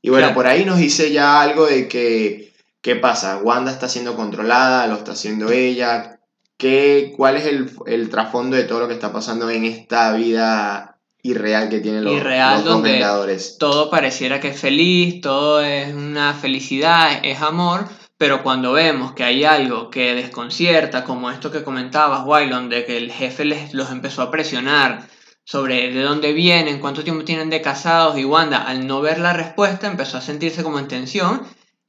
Y 0.00 0.10
bueno, 0.10 0.26
Claro. 0.28 0.34
por 0.36 0.46
ahí 0.46 0.64
nos 0.64 0.78
dice 0.78 1.10
ya 1.10 1.40
algo 1.42 1.66
de 1.66 1.88
que, 1.88 2.53
¿qué 2.84 2.96
pasa? 2.96 3.38
Wanda 3.42 3.72
está 3.72 3.88
siendo 3.88 4.14
controlada, 4.14 4.86
lo 4.86 4.96
está 4.96 5.12
haciendo 5.12 5.50
ella. 5.50 6.20
¿Qué, 6.58 7.14
¿Cuál 7.16 7.36
es 7.38 7.46
el, 7.46 7.70
el 7.86 8.10
trasfondo 8.10 8.56
de 8.56 8.64
todo 8.64 8.80
lo 8.80 8.88
que 8.88 8.94
está 8.94 9.10
pasando 9.10 9.48
en 9.48 9.64
esta 9.64 10.12
vida 10.12 10.98
irreal 11.22 11.70
que 11.70 11.80
tienen 11.80 12.04
los, 12.04 12.12
Irreal, 12.12 12.56
los 12.56 12.64
donde- 12.66 12.92
Vengadores? 12.92 13.56
Todo 13.58 13.88
pareciera 13.88 14.38
que 14.38 14.48
es 14.48 14.60
feliz, 14.60 15.22
todo 15.22 15.62
es 15.62 15.94
una 15.94 16.34
felicidad, 16.34 17.20
es 17.22 17.40
amor, 17.40 17.86
pero 18.18 18.42
cuando 18.42 18.72
vemos 18.74 19.12
que 19.12 19.24
hay 19.24 19.44
algo 19.44 19.88
que 19.88 20.14
desconcierta, 20.14 21.04
como 21.04 21.30
esto 21.30 21.50
que 21.50 21.64
comentabas, 21.64 22.24
Wylon, 22.26 22.68
de 22.68 22.84
que 22.84 22.98
el 22.98 23.10
jefe 23.10 23.46
les, 23.46 23.72
los 23.72 23.90
empezó 23.90 24.20
a 24.20 24.30
presionar 24.30 25.08
sobre 25.42 25.90
de 25.90 26.02
dónde 26.02 26.34
vienen, 26.34 26.80
cuánto 26.80 27.02
tiempo 27.02 27.24
tienen 27.24 27.48
de 27.48 27.62
casados, 27.62 28.18
y 28.18 28.26
Wanda, 28.26 28.58
al 28.62 28.86
no 28.86 29.00
ver 29.00 29.18
la 29.20 29.32
respuesta, 29.32 29.86
empezó 29.86 30.18
a 30.18 30.20
sentirse 30.20 30.62
como 30.62 30.78
en 30.78 30.88
tensión, 30.88 31.42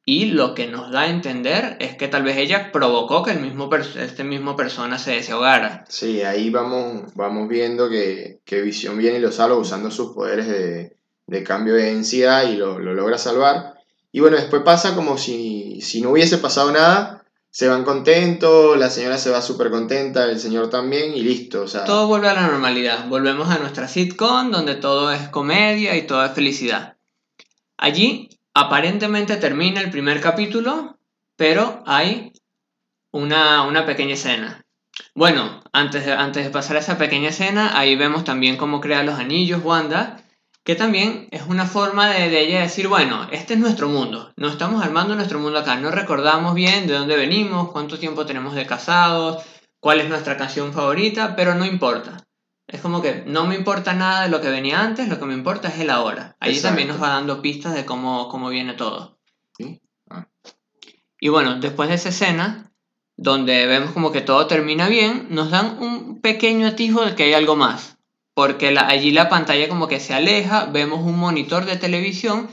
y 0.07 0.25
lo 0.25 0.53
que 0.53 0.67
nos 0.67 0.91
da 0.91 1.01
a 1.01 1.09
entender 1.09 1.77
es 1.79 1.95
que 1.95 2.07
tal 2.07 2.21
vez 2.21 2.37
ella 2.37 2.71
provocó 2.71 3.23
que 3.23 3.31
el 3.31 3.39
mismo 3.39 3.69
este 3.73 4.23
mismo 4.23 4.55
persona 4.55 4.99
se 4.99 5.13
desahogara. 5.13 5.83
Sí, 5.89 6.21
ahí 6.21 6.51
vamos, 6.51 7.15
vamos 7.15 7.49
viendo 7.49 7.89
que, 7.89 8.39
que 8.45 8.61
Visión 8.61 8.99
viene 8.99 9.17
y 9.17 9.21
lo 9.21 9.31
salva 9.31 9.57
usando 9.57 9.89
sus 9.89 10.13
poderes 10.13 10.47
de, 10.47 10.95
de 11.25 11.43
cambio 11.43 11.73
de 11.73 11.85
densidad 11.85 12.47
y 12.47 12.55
lo, 12.55 12.77
lo 12.77 12.93
logra 12.93 13.17
salvar. 13.17 13.79
Y 14.11 14.19
bueno, 14.19 14.37
después 14.37 14.61
pasa 14.61 14.93
como 14.93 15.17
si, 15.17 15.81
si 15.81 16.01
no 16.01 16.11
hubiese 16.11 16.37
pasado 16.37 16.71
nada, 16.71 17.25
se 17.49 17.67
van 17.67 17.83
contentos, 17.83 18.77
la 18.77 18.91
señora 18.91 19.17
se 19.17 19.31
va 19.31 19.41
súper 19.41 19.71
contenta, 19.71 20.25
el 20.25 20.39
señor 20.39 20.69
también 20.69 21.15
y 21.15 21.21
listo. 21.21 21.63
O 21.63 21.67
sea, 21.67 21.83
Todo 21.83 22.07
vuelve 22.07 22.29
a 22.29 22.35
la 22.35 22.47
normalidad. 22.47 23.07
Volvemos 23.07 23.49
a 23.49 23.57
nuestra 23.57 23.87
sitcom 23.87 24.51
donde 24.51 24.75
todo 24.75 25.11
es 25.11 25.29
comedia 25.29 25.97
y 25.97 26.05
todo 26.05 26.23
es 26.23 26.31
felicidad. 26.33 26.97
Allí 27.77 28.29
aparentemente 28.55 29.35
termina 29.35 29.81
el 29.81 29.91
primer 29.91 30.21
capítulo, 30.21 30.97
pero 31.35 31.83
hay 31.85 32.31
una, 33.11 33.63
una 33.63 33.85
pequeña 33.85 34.13
escena. 34.13 34.63
Bueno, 35.13 35.61
antes 35.73 36.05
de, 36.05 36.13
antes 36.13 36.45
de 36.45 36.49
pasar 36.51 36.77
a 36.77 36.79
esa 36.79 36.97
pequeña 36.97 37.29
escena, 37.29 37.77
ahí 37.77 37.97
vemos 37.97 38.23
también 38.23 38.55
cómo 38.55 38.79
crea 38.79 39.03
los 39.03 39.19
anillos 39.19 39.61
Wanda, 39.63 40.23
que 40.63 40.75
también 40.75 41.27
es 41.31 41.43
una 41.47 41.65
forma 41.65 42.09
de, 42.09 42.39
ella 42.39 42.61
decir, 42.61 42.87
bueno, 42.87 43.27
este 43.31 43.55
es 43.55 43.59
nuestro 43.59 43.89
mundo, 43.89 44.33
no 44.37 44.47
estamos 44.47 44.81
armando 44.81 45.15
nuestro 45.15 45.39
mundo 45.39 45.59
acá, 45.59 45.75
no 45.75 45.91
recordamos 45.91 46.55
bien 46.55 46.87
de 46.87 46.93
dónde 46.93 47.17
venimos, 47.17 47.71
cuánto 47.71 47.99
tiempo 47.99 48.25
tenemos 48.25 48.55
de 48.55 48.65
casados, 48.65 49.43
cuál 49.81 49.99
es 49.99 50.07
nuestra 50.07 50.37
canción 50.37 50.71
favorita, 50.71 51.35
pero 51.35 51.55
no 51.55 51.65
importa. 51.65 52.25
Es 52.67 52.81
como 52.81 53.01
que 53.01 53.23
no 53.27 53.45
me 53.45 53.55
importa 53.55 53.93
nada 53.93 54.23
de 54.23 54.29
lo 54.29 54.41
que 54.41 54.49
venía 54.49 54.81
antes, 54.81 55.07
lo 55.07 55.19
que 55.19 55.25
me 55.25 55.33
importa 55.33 55.67
es 55.67 55.79
el 55.79 55.89
ahora. 55.89 56.35
Allí 56.39 56.59
también 56.61 56.87
nos 56.87 57.01
va 57.01 57.09
dando 57.09 57.41
pistas 57.41 57.75
de 57.75 57.85
cómo, 57.85 58.27
cómo 58.29 58.49
viene 58.49 58.73
todo. 58.73 59.19
¿Sí? 59.57 59.81
Ah. 60.09 60.27
Y 61.19 61.29
bueno, 61.29 61.59
después 61.59 61.89
de 61.89 61.95
esa 61.95 62.09
escena, 62.09 62.71
donde 63.17 63.65
vemos 63.67 63.91
como 63.91 64.11
que 64.11 64.21
todo 64.21 64.47
termina 64.47 64.89
bien, 64.89 65.27
nos 65.29 65.51
dan 65.51 65.77
un 65.79 66.21
pequeño 66.21 66.67
atisbo 66.67 67.05
de 67.05 67.15
que 67.15 67.23
hay 67.23 67.33
algo 67.33 67.55
más. 67.55 67.97
Porque 68.33 68.71
la, 68.71 68.87
allí 68.87 69.11
la 69.11 69.29
pantalla 69.29 69.69
como 69.69 69.87
que 69.87 69.99
se 69.99 70.13
aleja, 70.13 70.65
vemos 70.65 71.01
un 71.01 71.17
monitor 71.17 71.65
de 71.65 71.77
televisión 71.77 72.49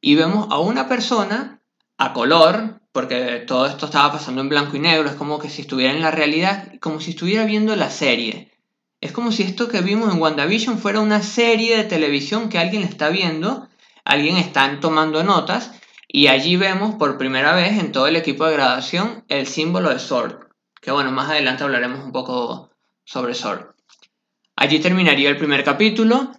y 0.00 0.14
vemos 0.16 0.48
a 0.50 0.58
una 0.58 0.88
persona 0.88 1.62
a 1.96 2.12
color, 2.12 2.82
porque 2.92 3.44
todo 3.46 3.66
esto 3.66 3.86
estaba 3.86 4.12
pasando 4.12 4.42
en 4.42 4.48
blanco 4.48 4.76
y 4.76 4.80
negro, 4.80 5.08
es 5.08 5.14
como 5.14 5.38
que 5.38 5.48
si 5.48 5.62
estuviera 5.62 5.94
en 5.94 6.02
la 6.02 6.10
realidad, 6.10 6.74
como 6.80 7.00
si 7.00 7.12
estuviera 7.12 7.44
viendo 7.44 7.74
la 7.76 7.90
serie. 7.90 8.51
Es 9.02 9.10
como 9.10 9.32
si 9.32 9.42
esto 9.42 9.68
que 9.68 9.80
vimos 9.80 10.14
en 10.14 10.22
WandaVision 10.22 10.78
fuera 10.78 11.00
una 11.00 11.22
serie 11.22 11.76
de 11.76 11.82
televisión 11.82 12.48
que 12.48 12.58
alguien 12.58 12.84
está 12.84 13.08
viendo, 13.08 13.68
alguien 14.04 14.36
está 14.36 14.78
tomando 14.78 15.24
notas, 15.24 15.72
y 16.06 16.28
allí 16.28 16.56
vemos 16.56 16.94
por 16.94 17.18
primera 17.18 17.52
vez 17.52 17.80
en 17.80 17.90
todo 17.90 18.06
el 18.06 18.14
equipo 18.14 18.46
de 18.46 18.52
grabación 18.52 19.24
el 19.28 19.48
símbolo 19.48 19.90
de 19.90 19.98
Sword, 19.98 20.46
que 20.80 20.92
bueno, 20.92 21.10
más 21.10 21.28
adelante 21.28 21.64
hablaremos 21.64 22.04
un 22.04 22.12
poco 22.12 22.70
sobre 23.02 23.34
Sword. 23.34 23.74
Allí 24.54 24.78
terminaría 24.78 25.30
el 25.30 25.36
primer 25.36 25.64
capítulo, 25.64 26.30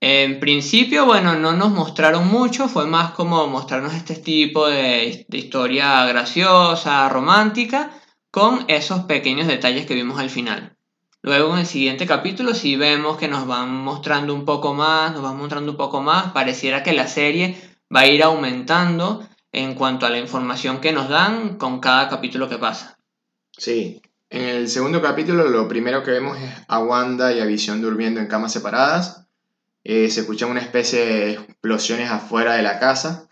en 0.00 0.40
principio, 0.40 1.04
bueno, 1.04 1.34
no 1.34 1.52
nos 1.52 1.70
mostraron 1.70 2.26
mucho, 2.28 2.66
fue 2.68 2.86
más 2.86 3.10
como 3.10 3.46
mostrarnos 3.46 3.92
este 3.92 4.16
tipo 4.16 4.66
de, 4.66 5.26
historia 5.28 6.06
graciosa, 6.06 7.06
romántica, 7.10 7.90
con 8.30 8.64
esos 8.68 9.00
pequeños 9.00 9.48
detalles 9.48 9.84
que 9.84 9.94
vimos 9.94 10.18
al 10.18 10.30
final. 10.30 10.78
Luego 11.22 11.52
en 11.52 11.60
el 11.60 11.66
siguiente 11.66 12.06
capítulo 12.06 12.54
sí 12.54 12.76
vemos 12.76 13.18
que 13.18 13.28
nos 13.28 13.46
van 13.46 13.70
mostrando 13.74 14.34
un 14.34 14.44
poco 14.44 14.74
más, 14.74 15.12
nos 15.12 15.22
van 15.22 15.36
mostrando 15.36 15.72
un 15.72 15.76
poco 15.76 16.00
más, 16.00 16.32
pareciera 16.32 16.82
que 16.82 16.92
la 16.92 17.06
serie 17.06 17.56
va 17.94 18.00
a 18.00 18.06
ir 18.06 18.22
aumentando 18.22 19.26
en 19.52 19.74
cuanto 19.74 20.06
a 20.06 20.10
la 20.10 20.18
información 20.18 20.80
que 20.80 20.92
nos 20.92 21.08
dan 21.08 21.58
con 21.58 21.80
cada 21.80 22.08
capítulo 22.08 22.48
que 22.48 22.58
pasa. 22.58 22.96
Sí, 23.56 24.00
en 24.30 24.44
el 24.44 24.68
segundo 24.68 25.02
capítulo 25.02 25.48
lo 25.48 25.68
primero 25.68 26.02
que 26.02 26.12
vemos 26.12 26.38
es 26.38 26.50
a 26.68 26.78
Wanda 26.78 27.32
y 27.32 27.40
a 27.40 27.44
Visión 27.44 27.82
durmiendo 27.82 28.20
en 28.20 28.26
camas 28.26 28.52
separadas 28.52 29.20
eh, 29.84 30.10
se 30.10 30.20
escuchan 30.20 30.50
una 30.50 30.60
especie 30.60 31.04
de 31.04 31.32
explosiones 31.32 32.10
afuera 32.10 32.54
de 32.54 32.62
la 32.62 32.78
casa. 32.78 33.28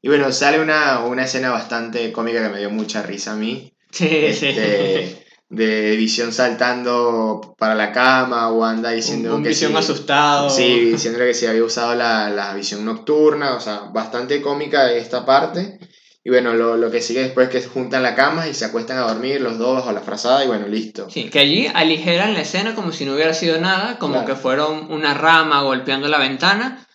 Y 0.00 0.08
bueno, 0.08 0.30
sale 0.30 0.60
una, 0.60 1.00
una 1.04 1.24
escena 1.24 1.50
bastante 1.50 2.12
cómica 2.12 2.42
que 2.42 2.50
me 2.50 2.60
dio 2.60 2.70
mucha 2.70 3.02
risa 3.02 3.32
a 3.32 3.36
mí. 3.36 3.74
Sí, 3.90 4.08
este, 4.10 5.26
De 5.50 5.96
visión 5.96 6.32
saltando 6.32 7.54
para 7.58 7.74
la 7.74 7.90
cama, 7.90 8.52
Wanda 8.52 8.90
diciendo 8.90 9.36
un, 9.36 9.42
que 9.42 9.48
visión 9.48 9.74
asustado. 9.76 10.50
Sí, 10.50 10.90
diciendo 10.90 11.18
que 11.20 11.32
se 11.32 11.48
había 11.48 11.64
usado 11.64 11.94
la, 11.94 12.28
la, 12.28 12.52
visión 12.52 12.84
nocturna, 12.84 13.54
o 13.54 13.60
sea, 13.60 13.88
bastante 13.92 14.42
cómica 14.42 14.92
esta 14.92 15.24
parte. 15.24 15.78
Y 16.22 16.30
bueno, 16.30 16.52
lo, 16.52 16.76
lo, 16.76 16.90
que 16.90 17.00
sigue 17.00 17.22
después 17.22 17.48
es 17.48 17.64
que 17.64 17.68
juntan 17.68 18.02
la 18.02 18.14
cama 18.14 18.46
y 18.48 18.52
se 18.52 18.66
acuestan 18.66 18.98
a 18.98 19.08
dormir 19.08 19.40
los 19.40 19.56
dos 19.56 19.76
bajo 19.76 19.92
la 19.92 20.02
frazada 20.02 20.44
y 20.44 20.48
bueno, 20.48 20.66
listo. 20.66 21.08
Sí, 21.08 21.30
que 21.30 21.38
allí 21.38 21.66
aligeran 21.72 22.34
la 22.34 22.42
escena 22.42 22.74
como 22.74 22.92
si 22.92 23.06
no 23.06 23.14
hubiera 23.14 23.32
sido 23.32 23.58
nada, 23.58 23.98
como 23.98 24.26
que 24.26 24.34
fueron 24.34 24.92
una 24.92 25.14
rama 25.14 25.62
golpeando 25.62 26.08
la 26.08 26.18
ventana, 26.18 26.86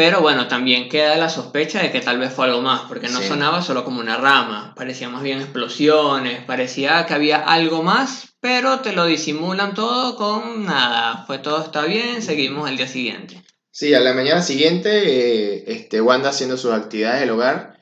pero 0.00 0.22
bueno, 0.22 0.48
también 0.48 0.88
queda 0.88 1.18
la 1.18 1.28
sospecha 1.28 1.82
de 1.82 1.92
que 1.92 2.00
tal 2.00 2.18
vez 2.18 2.32
fue 2.32 2.46
algo 2.46 2.62
más, 2.62 2.84
porque 2.88 3.10
no 3.10 3.20
sonaba 3.20 3.60
solo 3.60 3.84
como 3.84 4.00
una 4.00 4.16
rama, 4.16 4.72
parecía 4.74 5.10
más 5.10 5.22
bien 5.22 5.42
explosiones, 5.42 6.42
parecía 6.42 7.04
que 7.04 7.12
había 7.12 7.36
algo 7.36 7.82
más, 7.82 8.32
pero 8.40 8.80
te 8.80 8.94
lo 8.94 9.04
disimulan 9.04 9.74
todo 9.74 10.16
con 10.16 10.64
nada, 10.64 11.26
fue 11.26 11.36
todo 11.36 11.62
está 11.62 11.84
bien, 11.84 12.22
seguimos 12.22 12.70
el 12.70 12.78
día 12.78 12.88
siguiente. 12.88 13.44
Sí, 13.70 13.92
a 13.92 14.00
la 14.00 14.14
mañana 14.14 14.40
siguiente, 14.40 14.88
eh, 14.88 15.64
este, 15.66 16.00
Wanda 16.00 16.30
haciendo 16.30 16.56
sus 16.56 16.72
actividades 16.72 17.20
del 17.20 17.30
hogar 17.32 17.78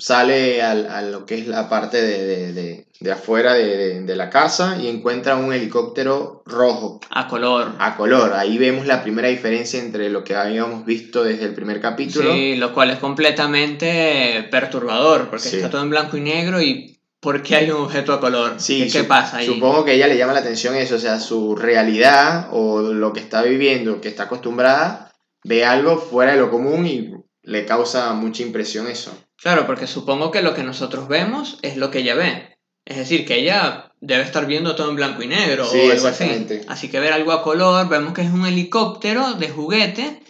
sale 0.00 0.62
al, 0.62 0.86
a 0.86 1.02
lo 1.02 1.26
que 1.26 1.38
es 1.38 1.46
la 1.46 1.68
parte 1.68 2.00
de, 2.00 2.52
de, 2.52 2.86
de, 2.98 3.12
afuera 3.12 3.52
de, 3.52 4.00
de, 4.00 4.16
la 4.16 4.30
casa 4.30 4.78
y 4.80 4.88
encuentra 4.88 5.36
un 5.36 5.52
helicóptero 5.52 6.42
rojo. 6.46 7.00
A 7.10 7.28
color. 7.28 7.74
A 7.78 7.96
color. 7.96 8.32
Ahí 8.32 8.56
vemos 8.56 8.86
la 8.86 9.02
primera 9.02 9.28
diferencia 9.28 9.78
entre 9.78 10.08
lo 10.08 10.24
que 10.24 10.34
habíamos 10.34 10.86
visto 10.86 11.22
desde 11.22 11.44
el 11.44 11.54
primer 11.54 11.80
capítulo. 11.82 12.32
Sí, 12.32 12.56
lo 12.56 12.72
cual 12.72 12.90
es 12.90 12.98
completamente 12.98 14.48
perturbador, 14.50 15.28
porque 15.28 15.48
está 15.48 15.68
todo 15.68 15.82
en 15.82 15.90
blanco 15.90 16.16
y 16.16 16.22
negro 16.22 16.62
y 16.62 16.98
¿por 17.20 17.42
qué 17.42 17.56
hay 17.56 17.70
un 17.70 17.82
objeto 17.82 18.14
a 18.14 18.20
color? 18.20 18.54
Sí, 18.56 18.88
¿Qué, 18.90 19.04
pasa 19.04 19.38
ahí? 19.38 19.46
Supongo 19.46 19.84
que 19.84 19.90
a 19.90 19.94
ella 19.94 20.08
le 20.08 20.16
llama 20.16 20.32
la 20.32 20.40
atención 20.40 20.74
eso, 20.76 20.96
o 20.96 20.98
sea, 20.98 21.20
su 21.20 21.56
realidad 21.56 22.48
o 22.52 22.80
lo 22.80 23.12
que 23.12 23.20
está 23.20 23.42
viviendo, 23.42 24.00
que 24.00 24.08
está 24.08 24.24
acostumbrada, 24.24 25.12
ve 25.44 25.66
algo 25.66 25.98
fuera 25.98 26.32
de 26.32 26.38
lo 26.38 26.50
común 26.50 26.86
y 26.86 27.12
le 27.42 27.66
causa 27.66 28.12
mucha 28.14 28.42
impresión 28.42 28.86
eso. 28.86 29.12
Claro, 29.40 29.66
porque 29.66 29.86
supongo 29.86 30.30
que 30.30 30.42
lo 30.42 30.54
que 30.54 30.62
nosotros 30.62 31.08
vemos 31.08 31.58
es 31.62 31.76
lo 31.76 31.90
que 31.90 32.00
ella 32.00 32.14
ve. 32.14 32.58
Es 32.84 32.98
decir, 32.98 33.24
que 33.24 33.38
ella 33.38 33.92
debe 34.00 34.22
estar 34.22 34.46
viendo 34.46 34.74
todo 34.74 34.90
en 34.90 34.96
blanco 34.96 35.22
y 35.22 35.28
negro 35.28 35.66
o 35.66 35.90
algo 35.90 36.08
así. 36.08 36.46
Así 36.68 36.90
que 36.90 37.00
ver 37.00 37.12
algo 37.12 37.32
a 37.32 37.42
color, 37.42 37.88
vemos 37.88 38.12
que 38.12 38.22
es 38.22 38.30
un 38.30 38.46
helicóptero 38.46 39.34
de 39.34 39.48
juguete, 39.48 40.22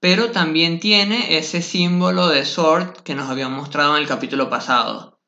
pero 0.00 0.30
también 0.30 0.80
tiene 0.80 1.38
ese 1.38 1.62
símbolo 1.62 2.28
de 2.28 2.44
Sword 2.44 3.02
que 3.04 3.14
nos 3.14 3.30
habían 3.30 3.52
mostrado 3.52 3.96
en 3.96 4.02
el 4.02 4.08
capítulo 4.08 4.50
pasado. 4.50 5.18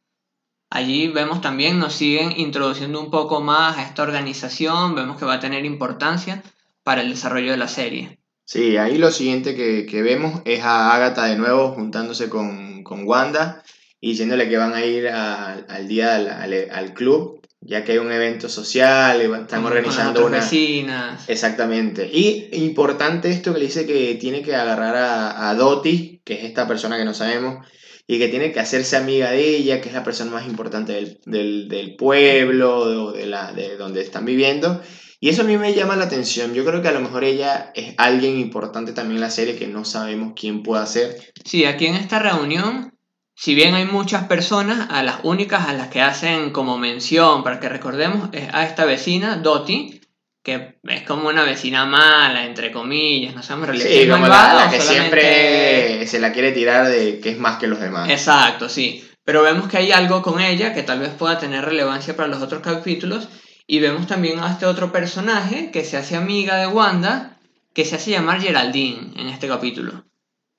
Allí 0.69 1.09
vemos 1.09 1.41
también, 1.41 1.79
nos 1.79 1.95
siguen 1.95 2.33
introduciendo 2.37 3.01
un 3.01 3.11
poco 3.11 3.41
más 3.41 3.79
a 3.79 3.83
esta 3.83 4.03
organización, 4.03 4.95
vemos 4.95 5.19
que 5.19 5.25
va 5.25 5.35
a 5.35 5.41
tener 5.41 5.65
importancia 5.65 6.43
para 6.85 7.01
el 7.01 7.11
desarrollo 7.11 7.53
de 7.53 7.57
la 7.57 7.69
serie. 7.69 8.21
Sí, 8.45 8.77
ahí 8.77 8.99
lo 8.99 9.11
siguiente 9.11 9.57
que, 9.57 9.87
que 9.87 10.03
vemos 10.03 10.43
es 10.45 10.63
a 10.63 10.95
Agatha 10.95 11.25
de 11.25 11.37
nuevo 11.37 11.73
juntándose 11.73 12.29
con, 12.29 12.70
con 12.91 13.07
Wanda 13.07 13.63
y 14.01 14.11
diciéndole 14.11 14.49
que 14.49 14.57
van 14.57 14.75
a 14.75 14.85
ir 14.85 15.09
al 15.09 15.87
día 15.87 16.17
al, 16.17 16.71
al, 16.73 16.93
club, 16.93 17.41
ya 17.61 17.85
que 17.85 17.93
hay 17.93 17.99
un 17.99 18.11
evento 18.11 18.49
social, 18.49 19.21
están 19.21 19.65
organizando 19.65 20.27
una... 20.27 20.39
Vecinas. 20.39 21.29
Exactamente. 21.29 22.11
Y 22.13 22.49
importante 22.53 23.31
esto 23.31 23.53
que 23.55 23.61
le 23.61 23.67
dice 23.67 23.87
que 23.87 24.17
tiene 24.17 24.43
que 24.43 24.57
agarrar 24.57 24.97
a, 24.97 25.51
a 25.51 25.55
Doti, 25.55 26.21
que 26.25 26.35
es 26.35 26.45
esta 26.45 26.67
persona 26.67 26.99
que 26.99 27.05
no 27.05 27.15
sabemos, 27.15 27.65
y 28.09 28.19
que 28.19 28.27
tiene 28.27 28.51
que 28.51 28.59
hacerse 28.59 28.97
amiga 28.97 29.31
de 29.31 29.57
ella, 29.57 29.81
que 29.81 29.89
es 29.89 29.95
la 29.95 30.03
persona 30.03 30.33
más 30.33 30.47
importante 30.47 30.95
del, 30.95 31.21
del, 31.27 31.69
del 31.69 31.95
pueblo, 31.95 33.13
de, 33.13 33.27
la, 33.27 33.53
de 33.53 33.77
donde 33.77 34.01
están 34.01 34.25
viviendo, 34.25 34.83
y 35.23 35.29
eso 35.29 35.43
a 35.43 35.45
mí 35.45 35.59
me 35.59 35.75
llama 35.75 35.97
la 35.97 36.05
atención. 36.05 36.55
Yo 36.55 36.65
creo 36.65 36.81
que 36.81 36.89
a 36.89 36.93
lo 36.93 37.01
mejor 37.01 37.25
ella 37.25 37.73
es 37.75 37.95
alguien 37.99 38.39
importante 38.39 38.93
también 38.93 39.17
en 39.17 39.21
la 39.21 39.31
serie 39.31 39.57
que 39.57 39.67
no 39.67 39.85
sabemos 39.85 40.33
quién 40.35 40.63
puede 40.63 40.87
ser. 40.87 41.33
Sí, 41.45 41.67
aquí 41.67 41.87
en 41.87 41.95
esta 41.95 42.19
reunión, 42.19 42.95
si 43.35 43.55
bien 43.55 43.75
hay 43.75 43.85
muchas 43.85 44.25
personas, 44.25 44.89
a 44.91 45.03
las 45.03 45.17
únicas 45.23 45.69
a 45.69 45.75
las 45.75 45.89
que 45.89 46.01
hacen 46.01 46.53
como 46.53 46.79
mención, 46.79 47.45
para 47.45 47.61
que 47.61 47.69
recordemos, 47.69 48.31
es 48.33 48.49
a 48.55 48.65
esta 48.65 48.87
vecina, 48.87 49.37
Doti, 49.37 50.01
que 50.43 50.79
es 50.85 51.03
como 51.03 51.29
una 51.29 51.45
vecina 51.45 51.85
mala, 51.85 52.47
entre 52.47 52.73
comillas, 52.73 53.35
no 53.35 53.43
sabemos 53.43 53.69
realidad. 53.69 53.91
Sí, 53.91 54.09
como 54.09 54.27
la, 54.27 54.69
que 54.71 54.81
siempre 54.81 56.07
se 56.07 56.19
la 56.19 56.33
quiere 56.33 56.53
tirar 56.53 56.89
de 56.89 57.21
que 57.21 57.33
es 57.33 57.39
más 57.39 57.59
que 57.59 57.67
los 57.67 57.79
demás. 57.79 58.09
Exacto, 58.09 58.71
sí. 58.71 59.07
Pero 59.23 59.43
vemos 59.43 59.69
que 59.69 59.77
hay 59.77 59.93
algo 59.93 60.23
con 60.23 60.41
ella 60.41 60.73
que 60.73 60.83
tal 60.83 61.01
vez 61.01 61.11
pueda 61.11 61.39
tener 61.39 61.63
relevancia 61.63 62.17
para 62.17 62.27
los 62.27 62.41
otros 62.41 62.63
capítulos 62.63 63.29
y 63.71 63.79
vemos 63.79 64.09
también 64.09 64.41
a 64.41 64.51
este 64.51 64.67
otro 64.67 64.91
personaje 64.91 65.71
que 65.71 65.85
se 65.85 65.97
hace 65.97 66.17
amiga 66.17 66.57
de 66.57 66.67
Wanda, 66.67 67.37
que 67.73 67.85
se 67.85 67.95
hace 67.95 68.11
llamar 68.11 68.41
Geraldine 68.41 69.13
en 69.15 69.29
este 69.29 69.47
capítulo. 69.47 70.07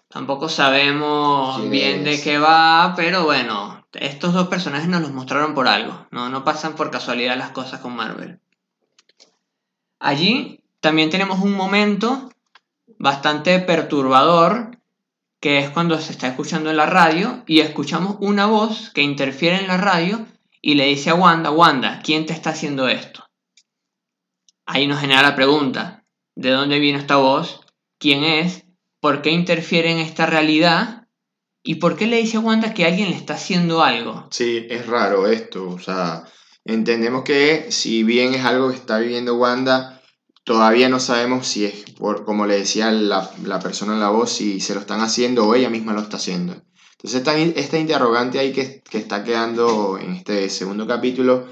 Tampoco 0.08 0.48
sabemos 0.48 1.70
bien 1.70 2.06
de 2.06 2.22
qué 2.22 2.38
va, 2.38 2.94
pero 2.96 3.26
bueno, 3.26 3.86
estos 3.92 4.32
dos 4.34 4.48
personajes 4.48 4.88
nos 4.88 5.02
los 5.02 5.12
mostraron 5.12 5.54
por 5.54 5.68
algo, 5.68 6.08
no, 6.12 6.30
no 6.30 6.46
pasan 6.46 6.78
por 6.78 6.90
casualidad 6.90 7.38
las 7.38 7.50
cosas 7.50 7.82
con 7.82 7.98
Marvel. 7.98 8.40
Allí 10.00 10.64
también 10.80 11.10
tenemos 11.10 11.42
un 11.42 11.52
momento 11.52 12.30
bastante 12.98 13.60
perturbador, 13.60 14.78
que 15.42 15.60
es 15.60 15.70
cuando 15.70 16.00
se 16.00 16.14
está 16.14 16.30
escuchando 16.30 16.70
en 16.70 16.78
la 16.78 16.86
radio 16.86 17.44
y 17.46 17.60
escuchamos 17.60 18.16
una 18.22 18.46
voz 18.46 18.90
que 18.92 19.02
interfiere 19.02 19.60
en 19.60 19.68
la 19.68 19.76
radio 19.76 20.26
y 20.62 20.76
le 20.76 20.86
dice 20.86 21.10
a 21.10 21.16
Wanda, 21.16 21.52
Wanda, 21.52 22.02
¿quién 22.04 22.26
te 22.26 22.34
está 22.34 22.52
haciendo 22.52 22.88
esto? 22.88 23.26
Ahí 24.66 24.88
nos 24.88 25.00
genera 25.00 25.24
la 25.24 25.36
pregunta, 25.36 26.06
¿de 26.36 26.52
dónde 26.52 26.80
viene 26.80 27.00
esta 27.00 27.18
voz? 27.18 27.62
¿Quién 28.00 28.24
es? 28.24 28.66
¿Por 29.00 29.22
qué 29.22 29.32
interfiere 29.32 29.92
en 29.92 29.98
esta 29.98 30.28
realidad? 30.28 31.08
¿Y 31.64 31.76
por 31.76 31.96
qué 31.96 32.08
le 32.08 32.18
dice 32.18 32.38
a 32.38 32.42
Wanda 32.42 32.74
que 32.74 32.86
alguien 32.86 33.10
le 33.10 33.16
está 33.16 33.34
haciendo 33.34 33.84
algo? 33.84 34.28
Sí, 34.32 34.68
es 34.70 34.86
raro 34.86 35.28
esto, 35.28 35.68
o 35.68 35.80
sea, 35.80 36.24
entendemos 36.64 37.24
que 37.24 37.72
si 37.72 38.04
bien 38.04 38.34
es 38.34 38.46
algo 38.46 38.70
que 38.70 38.76
está 38.76 39.00
viviendo 39.00 39.36
Wanda, 39.36 40.02
todavía 40.44 40.90
no 40.90 41.00
sabemos 41.00 41.48
si 41.48 41.66
es 41.66 41.86
por, 41.98 42.24
como 42.24 42.46
le 42.46 42.58
decía 42.58 42.92
la, 42.92 43.30
la 43.44 43.60
persona 43.60 43.94
en 43.94 44.00
la 44.00 44.10
voz, 44.10 44.32
si 44.32 44.60
se 44.60 44.74
lo 44.74 44.80
están 44.80 45.02
haciendo 45.02 45.48
o 45.48 45.56
ella 45.56 45.70
misma 45.70 45.94
lo 45.94 46.02
está 46.02 46.18
haciendo. 46.18 46.62
Entonces 47.04 47.54
esta, 47.56 47.80
interrogante 47.80 48.38
ahí 48.40 48.52
que, 48.52 48.84
que, 48.88 49.00
está 49.00 49.24
quedando 49.24 49.98
en 49.98 50.14
este 50.14 50.50
segundo 50.50 50.86
capítulo 50.86 51.48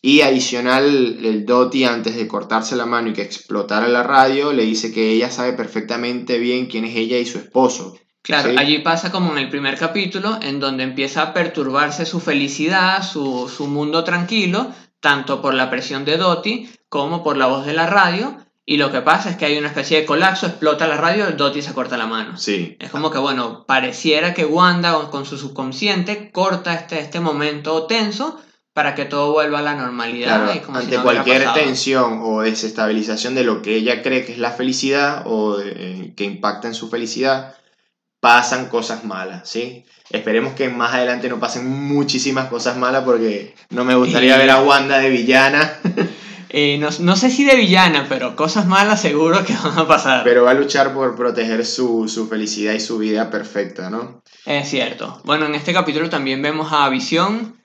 y 0.00 0.22
adicional 0.22 1.18
el 1.24 1.44
Doti 1.44 1.84
antes 1.84 2.16
de 2.16 2.28
cortarse 2.28 2.76
la 2.76 2.86
mano 2.86 3.08
y 3.08 3.12
que 3.12 3.22
explotara 3.22 3.88
la 3.88 4.02
radio 4.02 4.52
le 4.52 4.64
dice 4.64 4.92
que 4.92 5.10
ella 5.10 5.30
sabe 5.30 5.52
perfectamente 5.52 6.38
bien 6.38 6.66
quién 6.66 6.84
es 6.84 6.96
ella 6.96 7.18
y 7.18 7.26
su 7.26 7.38
esposo. 7.38 7.98
Claro, 8.22 8.50
Sí. 8.50 8.56
allí 8.58 8.78
pasa 8.78 9.12
como 9.12 9.32
en 9.32 9.38
el 9.38 9.48
primer 9.50 9.76
capítulo, 9.78 10.38
en 10.42 10.60
donde 10.60 10.82
empieza 10.82 11.22
a 11.22 11.34
perturbarse 11.34 12.06
su 12.06 12.20
felicidad, 12.20 13.02
su, 13.02 13.48
su 13.48 13.66
mundo 13.66 14.02
tranquilo, 14.02 14.72
tanto 15.00 15.42
por 15.42 15.54
la 15.54 15.70
presión 15.70 16.04
de 16.04 16.16
Dottie 16.16 16.68
como 16.88 17.22
por 17.22 17.36
la 17.36 17.46
voz 17.46 17.66
de 17.66 17.74
la 17.74 17.86
radio. 17.86 18.36
Y 18.68 18.78
lo 18.78 18.90
que 18.90 19.00
pasa 19.00 19.30
es 19.30 19.36
que 19.36 19.44
hay 19.46 19.56
una 19.58 19.68
especie 19.68 20.00
de 20.00 20.06
colapso, 20.06 20.46
explota 20.46 20.88
la 20.88 20.96
radio, 20.96 21.30
Dottie 21.30 21.62
se 21.62 21.72
corta 21.72 21.96
la 21.96 22.06
mano. 22.08 22.36
Sí. 22.36 22.76
Es 22.80 22.90
como 22.90 23.12
que, 23.12 23.18
bueno, 23.18 23.64
pareciera 23.64 24.34
que 24.34 24.44
Wanda 24.44 25.08
con- 25.10 25.24
su 25.24 25.38
subconsciente 25.38 26.32
corta 26.32 26.74
este, 26.74 26.98
este 26.98 27.20
momento 27.20 27.86
tenso 27.86 28.40
para 28.72 28.96
que 28.96 29.04
todo 29.04 29.32
vuelva 29.32 29.60
a 29.60 29.62
la 29.62 29.74
normalidad. 29.74 30.44
Claro, 30.44 30.58
y 30.58 30.60
como 30.64 30.78
si 30.80 30.84
ante 30.86 30.96
no 30.96 31.02
cualquier 31.04 31.52
tensión 31.54 32.20
o 32.24 32.42
desestabilización 32.42 33.36
de 33.36 33.44
lo 33.44 33.62
que 33.62 33.76
ella 33.76 34.02
cree 34.02 34.24
que 34.24 34.32
es 34.32 34.38
la 34.38 34.50
felicidad 34.50 35.22
o 35.26 35.58
eh, 35.64 36.12
que 36.16 36.24
impacta 36.24 36.66
en 36.66 36.74
su 36.74 36.90
felicidad, 36.90 37.54
pasan 38.20 38.66
cosas 38.68 39.04
malas, 39.04 39.48
¿sí? 39.48 39.84
Esperemos 40.10 40.54
que 40.54 40.68
más 40.68 40.92
adelante 40.92 41.28
no 41.28 41.38
pasen 41.38 41.66
muchísimas 41.68 42.48
cosas 42.48 42.76
malas 42.76 43.04
porque 43.04 43.54
no 43.70 43.84
me 43.84 43.94
gustaría 43.94 44.34
Y- 44.34 44.38
ver 44.38 44.50
a 44.50 44.60
Wanda 44.62 44.98
de 44.98 45.10
villana, 45.10 45.78
Eh, 46.48 46.78
no, 46.78 46.88
no 47.00 47.16
sé 47.16 47.30
si 47.30 47.44
de 47.44 47.56
villana, 47.56 48.06
pero 48.08 48.36
cosas 48.36 48.66
malas 48.66 49.00
seguro 49.00 49.44
que 49.44 49.52
van 49.54 49.78
a 49.78 49.88
pasar. 49.88 50.22
pero 50.24 50.44
va 50.44 50.52
a 50.52 50.54
luchar 50.54 50.94
por 50.94 51.16
proteger 51.16 51.64
su, 51.66 52.08
su 52.08 52.28
felicidad 52.28 52.72
y 52.74 52.80
su 52.80 52.98
vida 52.98 53.30
perfecta, 53.30 53.90
¿no? 53.90 54.22
Es 54.44 54.68
cierto. 54.68 55.20
Bueno, 55.24 55.46
en 55.46 55.54
este 55.54 55.72
capítulo 55.72 56.08
también 56.08 56.40
vemos 56.42 56.68
a 56.72 56.88
Visión. 56.88 57.56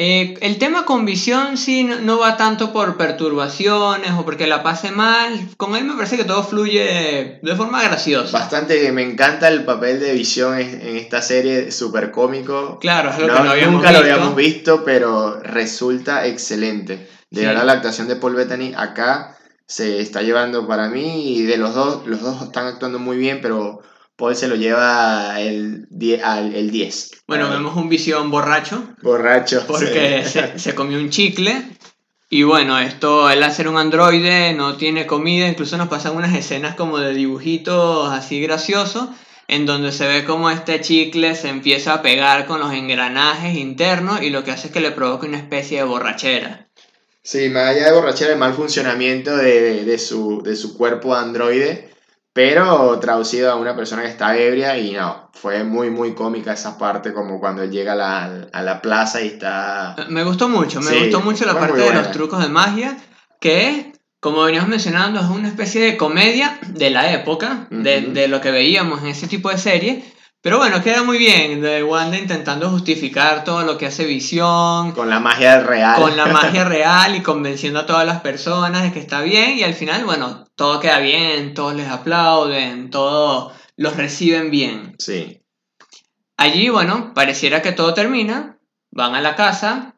Eh, 0.00 0.38
el 0.42 0.58
tema 0.58 0.84
con 0.84 1.04
Visión 1.04 1.56
sí 1.56 1.82
no, 1.82 1.98
no 1.98 2.18
va 2.20 2.36
tanto 2.36 2.72
por 2.72 2.96
perturbaciones 2.96 4.12
o 4.12 4.24
porque 4.24 4.46
la 4.46 4.62
pase 4.62 4.92
mal. 4.92 5.48
Con 5.56 5.74
él 5.74 5.84
me 5.84 5.94
parece 5.94 6.16
que 6.16 6.24
todo 6.24 6.44
fluye 6.44 7.40
de 7.42 7.56
forma 7.56 7.82
graciosa. 7.82 8.38
Bastante, 8.38 8.92
me 8.92 9.02
encanta 9.02 9.48
el 9.48 9.64
papel 9.64 9.98
de 9.98 10.12
Visión 10.14 10.56
en, 10.58 10.80
en 10.80 10.96
esta 10.96 11.20
serie, 11.20 11.72
súper 11.72 12.12
cómico. 12.12 12.78
Claro, 12.80 13.10
es 13.10 13.18
lo 13.18 13.26
No, 13.26 13.34
que 13.34 13.42
no 13.42 13.50
habíamos 13.50 13.74
nunca 13.74 13.90
lo 13.92 13.98
habíamos 13.98 14.36
visto, 14.36 14.84
pero 14.84 15.40
resulta 15.40 16.26
excelente. 16.26 17.08
De 17.30 17.40
Sí. 17.42 17.46
verdad, 17.46 17.64
la 17.64 17.72
actuación 17.72 18.08
de 18.08 18.16
Paul 18.16 18.34
Bettany 18.34 18.72
acá 18.76 19.36
se 19.66 20.00
está 20.00 20.22
llevando 20.22 20.66
para 20.66 20.88
mí 20.88 21.34
y 21.36 21.42
de 21.42 21.58
los 21.58 21.74
dos, 21.74 22.06
los 22.06 22.20
dos 22.22 22.42
están 22.42 22.66
actuando 22.66 22.98
muy 22.98 23.18
bien, 23.18 23.40
pero 23.42 23.82
Paul 24.16 24.34
se 24.34 24.48
lo 24.48 24.56
lleva 24.56 25.38
el 25.40 25.86
10. 25.90 26.22
al- 26.24 26.54
el 26.54 26.70
10. 26.70 27.10
Bueno, 27.28 27.50
vemos 27.50 27.76
un 27.76 27.88
Visión 27.88 28.30
borracho 28.30 28.82
Borracho. 29.02 29.64
porque 29.68 30.22
sí. 30.24 30.30
se, 30.54 30.58
se 30.58 30.74
comió 30.74 30.98
un 30.98 31.10
chicle. 31.10 31.62
Y 32.30 32.42
bueno, 32.42 32.78
esto, 32.78 33.30
él 33.30 33.42
ser 33.52 33.68
un 33.68 33.78
androide 33.78 34.52
no 34.52 34.76
tiene 34.76 35.06
comida, 35.06 35.48
incluso 35.48 35.78
nos 35.78 35.88
pasan 35.88 36.14
unas 36.16 36.34
escenas 36.34 36.74
como 36.74 36.98
de 36.98 37.14
dibujitos 37.14 38.10
así 38.12 38.38
graciosos, 38.40 39.08
en 39.48 39.64
donde 39.64 39.92
se 39.92 40.06
ve 40.06 40.24
como 40.26 40.50
este 40.50 40.80
chicle 40.82 41.34
se 41.34 41.48
empieza 41.48 41.94
a 41.94 42.02
pegar 42.02 42.44
con 42.46 42.60
los 42.60 42.72
engranajes 42.74 43.56
internos 43.56 44.20
y 44.22 44.28
lo 44.28 44.44
que 44.44 44.50
hace 44.50 44.66
es 44.66 44.72
que 44.74 44.80
le 44.80 44.90
provoca 44.90 45.26
una 45.26 45.38
especie 45.38 45.78
de 45.78 45.84
borrachera. 45.84 46.67
Sí, 47.30 47.50
más 47.50 47.64
allá 47.64 47.88
de 47.88 47.92
borrachera, 47.92 48.32
el 48.32 48.38
mal 48.38 48.54
funcionamiento 48.54 49.36
de, 49.36 49.84
de 49.84 49.98
su, 49.98 50.40
de 50.42 50.56
su 50.56 50.78
cuerpo 50.78 51.14
androide, 51.14 51.90
pero 52.32 52.98
traducido 53.00 53.52
a 53.52 53.56
una 53.56 53.76
persona 53.76 54.00
que 54.00 54.08
está 54.08 54.34
ebria 54.34 54.78
y 54.78 54.92
no, 54.92 55.30
fue 55.34 55.62
muy, 55.62 55.90
muy 55.90 56.14
cómica 56.14 56.54
esa 56.54 56.78
parte, 56.78 57.12
como 57.12 57.38
cuando 57.38 57.62
él 57.62 57.70
llega 57.70 57.92
a 57.92 57.96
la, 57.96 58.48
a 58.50 58.62
la 58.62 58.80
plaza 58.80 59.20
y 59.20 59.26
está... 59.26 59.94
Me 60.08 60.24
gustó 60.24 60.48
mucho, 60.48 60.80
me 60.80 60.90
Sí, 60.90 60.98
gustó 61.00 61.20
mucho 61.20 61.44
la 61.44 61.52
parte 61.60 61.82
de 61.82 61.92
los 61.92 62.12
trucos 62.12 62.42
de 62.42 62.48
magia, 62.48 62.96
que 63.42 63.92
como 64.20 64.44
veníamos 64.44 64.70
mencionando 64.70 65.20
es 65.20 65.26
una 65.26 65.48
especie 65.48 65.82
de 65.82 65.98
comedia 65.98 66.58
de 66.66 66.88
la 66.88 67.12
época, 67.12 67.66
de, 67.70 68.00
de 68.00 68.28
lo 68.28 68.40
que 68.40 68.52
veíamos 68.52 69.02
en 69.02 69.08
ese 69.08 69.28
tipo 69.28 69.50
de 69.50 69.58
serie, 69.58 70.02
pero 70.48 70.60
bueno, 70.60 70.82
queda 70.82 71.02
muy 71.02 71.18
bien, 71.18 71.60
de 71.60 71.84
Wanda 71.84 72.16
intentando 72.16 72.70
justificar 72.70 73.44
todo 73.44 73.64
lo 73.64 73.76
que 73.76 73.84
hace 73.84 74.06
Visión, 74.06 74.92
Con 74.92 75.10
la 75.10 75.20
magia 75.20 75.60
real. 75.60 76.00
con 76.00 76.16
la 76.16 76.24
magia 76.24 76.64
real 76.68 77.14
y 77.14 77.20
convenciendo 77.20 77.80
a 77.80 77.84
todas 77.84 78.06
las 78.06 78.22
personas 78.22 78.82
de 78.82 78.90
que 78.90 78.98
está 78.98 79.20
bien 79.20 79.58
y 79.58 79.62
al 79.62 79.74
final, 79.74 80.06
bueno, 80.06 80.46
todo 80.56 80.80
queda 80.80 81.00
bien, 81.00 81.52
todos 81.52 81.74
les 81.74 81.90
aplauden, 81.90 82.88
todos 82.88 83.52
los 83.76 83.94
reciben 83.94 84.50
bien. 84.50 84.94
Sí, 84.98 85.42
Allí, 86.38 86.70
bueno, 86.70 87.12
pareciera 87.14 87.60
que 87.60 87.72
todo 87.72 87.92
termina, 87.92 88.58
van 88.90 89.14
a 89.14 89.20
la 89.20 89.36
casa, 89.36 89.96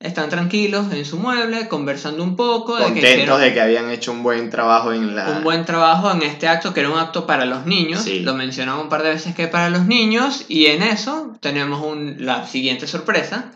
están 0.00 0.28
tranquilos 0.30 0.92
en 0.92 1.04
su 1.04 1.18
mueble, 1.18 1.66
conversando 1.68 2.22
un 2.22 2.36
poco, 2.36 2.74
de 2.76 2.84
que 2.84 2.90
contentos 2.92 3.10
hicieron 3.12 3.40
de 3.40 3.52
que 3.52 3.60
habían 3.60 3.90
hecho 3.90 4.12
un 4.12 4.22
buen 4.22 4.48
trabajo 4.48 4.92
en 4.92 5.16
la... 5.16 5.28
un 5.30 5.42
buen 5.44 5.64
trabajo 5.64 6.10
en 6.12 6.22
este 6.22 6.46
acto, 6.46 6.72
que 6.72 6.80
era 6.80 6.90
un 6.90 6.98
acto 6.98 7.26
para 7.26 7.44
los 7.46 7.66
niños, 7.66 8.02
Sí. 8.02 8.20
lo 8.20 8.34
mencionamos 8.34 8.84
un 8.84 8.88
par 8.88 9.02
de 9.02 9.10
veces 9.10 9.34
que 9.34 9.48
para 9.48 9.70
los 9.70 9.86
niños, 9.86 10.44
y 10.48 10.66
en 10.66 10.82
eso 10.82 11.36
tenemos 11.40 11.84
un- 11.84 12.16
la 12.24 12.46
siguiente 12.46 12.86
sorpresa, 12.86 13.50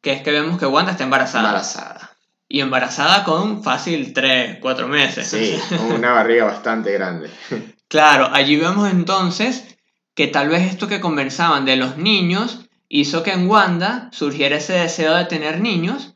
que 0.00 0.12
es 0.12 0.22
que 0.22 0.30
vemos 0.30 0.58
que 0.58 0.66
Wanda 0.66 0.92
está 0.92 1.04
embarazada. 1.04 1.48
embarazada. 1.48 2.10
Y 2.48 2.60
embarazada 2.60 3.22
con 3.24 3.62
fácil 3.62 4.12
3, 4.12 4.58
4 4.60 4.88
meses. 4.88 5.28
Sí, 5.28 5.56
con 5.76 5.92
una 5.92 6.12
barriga 6.12 6.44
bastante 6.44 6.92
grande. 6.92 7.30
Claro, 7.90 8.28
allí 8.32 8.54
vemos 8.54 8.88
entonces 8.88 9.64
que 10.14 10.28
tal 10.28 10.48
vez 10.48 10.62
esto 10.70 10.86
que 10.86 11.00
conversaban 11.00 11.64
de 11.64 11.74
los 11.74 11.96
niños 11.96 12.60
hizo 12.90 13.22
que 13.22 13.30
en 13.30 13.48
Wanda 13.48 14.10
surgiera 14.12 14.56
ese 14.56 14.74
deseo 14.74 15.14
de 15.14 15.24
tener 15.24 15.60
niños 15.60 16.14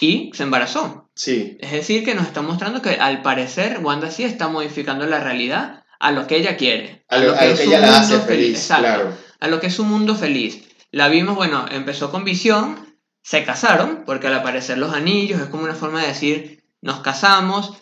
y 0.00 0.32
se 0.34 0.42
embarazó. 0.42 1.08
Sí, 1.14 1.56
Es 1.60 1.70
decir, 1.70 2.04
que 2.04 2.14
nos 2.14 2.26
está 2.26 2.42
mostrando 2.42 2.82
que 2.82 2.90
al 2.90 3.22
parecer 3.22 3.78
Wanda 3.82 4.10
sí 4.10 4.24
está 4.24 4.48
modificando 4.48 5.06
la 5.06 5.20
realidad 5.20 5.84
a 6.00 6.10
lo 6.10 6.26
que 6.26 6.36
ella 6.36 6.56
quiere. 6.56 7.04
a 7.08 7.18
lo, 7.18 7.36
a 7.36 7.44
lo 7.44 7.50
es 7.52 7.60
que 7.60 7.66
ella 7.66 7.80
la 7.80 8.00
hace 8.00 8.18
feliz, 8.18 8.58
Exacto, 8.58 8.82
claro. 8.82 9.16
A 9.38 9.48
lo 9.48 9.60
que 9.60 9.68
es 9.68 9.74
su 9.74 9.84
mundo 9.84 10.16
feliz. 10.16 10.64
La 10.90 11.08
vimos, 11.08 11.36
bueno, 11.36 11.66
empezó 11.70 12.10
con 12.10 12.24
visión, 12.24 12.98
se 13.22 13.44
casaron, 13.44 14.04
porque 14.04 14.26
al 14.26 14.34
aparecer 14.34 14.78
los 14.78 14.94
anillos 14.94 15.40
es 15.40 15.48
como 15.48 15.64
una 15.64 15.74
forma 15.74 16.00
de 16.00 16.08
decir, 16.08 16.64
nos 16.80 17.00
casamos, 17.00 17.74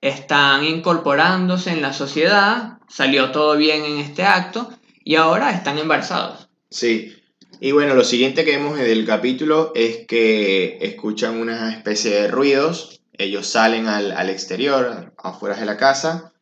están 0.00 0.64
incorporándose 0.64 1.70
en 1.70 1.82
la 1.82 1.92
sociedad, 1.92 2.78
salió 2.88 3.30
todo 3.30 3.56
bien 3.56 3.84
en 3.84 3.98
este 3.98 4.24
acto 4.24 4.70
y 5.04 5.16
ahora 5.16 5.50
están 5.50 5.78
embarazados. 5.78 6.48
Sí. 6.70 7.21
Y 7.64 7.70
bueno, 7.70 7.94
lo 7.94 8.02
siguiente 8.02 8.44
que 8.44 8.56
vemos 8.56 8.76
del 8.76 9.06
capítulo 9.06 9.70
es 9.76 10.04
que 10.08 10.78
escuchan 10.80 11.36
una 11.36 11.70
especie 11.70 12.10
de 12.10 12.26
ruidos. 12.26 13.00
Ellos 13.12 13.46
salen 13.46 13.86
al, 13.86 14.10
al 14.10 14.30
exterior, 14.30 15.12
afuera 15.16 15.54
de 15.54 15.64
la 15.64 15.76
casa, 15.76 16.32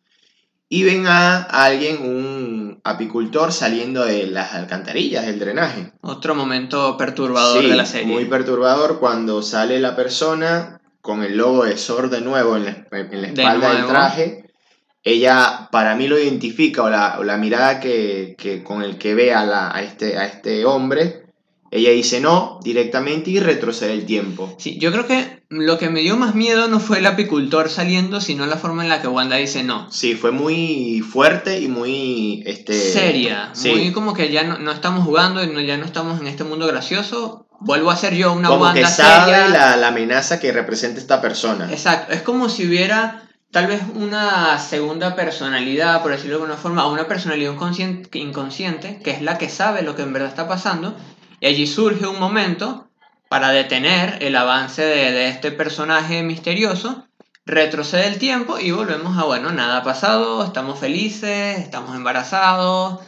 y 0.70 0.82
ven 0.82 1.06
a 1.06 1.42
alguien, 1.42 2.00
un 2.00 2.80
apicultor, 2.84 3.52
saliendo 3.52 4.02
de 4.06 4.28
las 4.28 4.54
alcantarillas, 4.54 5.26
del 5.26 5.38
drenaje. 5.38 5.92
Otro 6.00 6.34
momento 6.34 6.96
perturbador 6.96 7.64
Sí, 7.64 7.68
de 7.68 7.76
la 7.76 7.84
serie. 7.84 8.06
Muy 8.06 8.24
perturbador 8.24 8.98
cuando 8.98 9.42
sale 9.42 9.78
la 9.78 9.94
persona 9.94 10.80
con 11.02 11.22
el 11.22 11.36
logo 11.36 11.66
de 11.66 11.76
Sor 11.76 12.08
de 12.08 12.22
nuevo 12.22 12.56
en 12.56 12.64
la, 12.64 12.86
en 12.92 13.20
la 13.20 13.28
De 13.28 13.42
espalda 13.42 13.74
del 13.74 13.86
traje. 13.86 14.39
Ella 15.02 15.68
para 15.72 15.94
mí 15.96 16.06
lo 16.08 16.18
identifica 16.18 16.82
o 16.82 16.90
la, 16.90 17.16
o 17.18 17.24
la 17.24 17.36
mirada 17.38 17.80
que, 17.80 18.34
que 18.38 18.62
con 18.62 18.82
el 18.82 18.98
que 18.98 19.14
ve 19.14 19.32
a, 19.32 19.44
la- 19.46 19.74
a 19.74 19.82
este, 19.82 20.18
a 20.18 20.26
este 20.26 20.64
hombre, 20.66 21.22
ella 21.70 21.90
dice 21.90 22.20
no 22.20 22.58
directamente 22.62 23.30
y 23.30 23.40
retrocede 23.40 23.92
el 23.94 24.04
tiempo. 24.04 24.54
Sí, 24.58 24.78
yo 24.78 24.90
creo 24.92 25.06
que 25.06 25.40
lo 25.48 25.78
que 25.78 25.88
me 25.88 26.00
dio 26.00 26.16
más 26.16 26.34
miedo 26.34 26.68
no 26.68 26.80
fue 26.80 26.98
el 26.98 27.06
apicultor 27.06 27.70
saliendo, 27.70 28.20
sino 28.20 28.44
la 28.46 28.56
forma 28.56 28.82
en 28.82 28.88
la 28.90 29.00
que 29.00 29.08
Wanda 29.08 29.36
dice 29.36 29.62
no. 29.62 29.90
Sí, 29.90 30.14
fue 30.14 30.32
muy 30.32 31.00
fuerte 31.00 31.60
y 31.60 31.68
muy... 31.68 32.42
Este, 32.44 32.74
Seria, 32.74 33.50
sí. 33.54 33.70
muy 33.70 33.92
como 33.92 34.12
que 34.14 34.30
ya 34.30 34.42
no, 34.44 34.58
no 34.58 34.70
estamos 34.72 35.04
jugando 35.04 35.42
y 35.42 35.46
no- 35.46 35.60
ya 35.60 35.76
no 35.78 35.86
estamos 35.86 36.20
en 36.20 36.26
este 36.26 36.44
mundo 36.44 36.66
gracioso. 36.66 37.46
Vuelvo 37.60 37.90
a 37.90 37.96
ser 37.96 38.14
yo 38.14 38.32
una 38.32 38.48
Como 38.48 38.62
Wanda 38.64 38.80
que 38.80 38.86
sabe 38.86 39.32
seria. 39.32 39.48
la, 39.48 39.76
la 39.76 39.88
amenaza 39.88 40.40
que 40.40 40.50
representa 40.52 41.00
esta 41.00 41.20
persona. 41.22 41.70
Exacto, 41.70 42.12
es 42.12 42.22
como 42.22 42.48
si 42.48 42.66
hubiera 42.66 43.29
tal 43.50 43.66
vez 43.66 43.82
una 43.94 44.58
segunda 44.58 45.16
personalidad, 45.16 46.02
por 46.02 46.12
decirlo 46.12 46.36
de 46.36 46.42
alguna 46.42 46.60
forma, 46.60 46.86
una 46.86 47.08
personalidad 47.08 47.52
inconsciente, 47.52 48.18
inconsciente, 48.18 49.00
que 49.02 49.10
es 49.10 49.22
la 49.22 49.38
que 49.38 49.48
sabe 49.48 49.82
lo 49.82 49.96
que 49.96 50.02
en 50.02 50.12
verdad 50.12 50.28
está 50.28 50.48
pasando, 50.48 50.94
y 51.40 51.46
allí 51.46 51.66
surge 51.66 52.06
un 52.06 52.20
momento 52.20 52.88
para 53.28 53.50
detener 53.50 54.22
el 54.22 54.36
avance 54.36 54.82
de, 54.82 55.12
de 55.12 55.28
este 55.28 55.52
personaje 55.52 56.22
misterioso, 56.22 57.06
retrocede 57.46 58.06
el 58.06 58.18
tiempo 58.18 58.58
y 58.58 58.70
volvemos 58.70 59.18
a, 59.18 59.24
bueno, 59.24 59.52
nada 59.52 59.78
ha 59.78 59.82
pasado, 59.82 60.44
estamos 60.44 60.78
felices, 60.78 61.58
estamos 61.58 61.94
embarazados, 61.96 63.00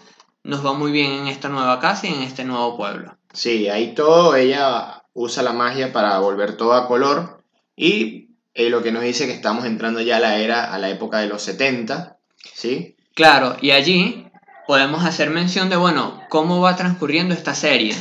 nos 0.44 0.64
va 0.64 0.72
muy 0.72 0.90
bien 0.90 1.12
en 1.12 1.28
esta 1.28 1.48
nueva 1.48 1.78
casa 1.78 2.06
y 2.06 2.14
en 2.14 2.22
este 2.22 2.44
nuevo 2.44 2.76
pueblo. 2.76 3.16
Sí, 3.32 3.68
ahí 3.68 3.94
todo, 3.94 4.34
ella 4.34 5.04
usa 5.14 5.42
la 5.42 5.52
magia 5.52 5.92
para 5.92 6.18
volver 6.18 6.56
todo 6.56 6.72
a 6.72 6.88
color 6.88 7.42
y 7.76 8.21
eh, 8.54 8.70
lo 8.70 8.82
que 8.82 8.92
nos 8.92 9.02
dice 9.02 9.26
que 9.26 9.32
estamos 9.32 9.64
entrando 9.64 10.00
ya 10.00 10.16
a 10.16 10.20
la 10.20 10.36
era, 10.36 10.72
a 10.72 10.78
la 10.78 10.90
época 10.90 11.18
de 11.18 11.28
los 11.28 11.42
70, 11.42 12.16
¿sí? 12.54 12.96
Claro, 13.14 13.56
y 13.60 13.70
allí 13.70 14.26
podemos 14.66 15.04
hacer 15.04 15.30
mención 15.30 15.68
de, 15.70 15.76
bueno, 15.76 16.20
cómo 16.28 16.60
va 16.60 16.76
transcurriendo 16.76 17.34
esta 17.34 17.54
serie. 17.54 17.94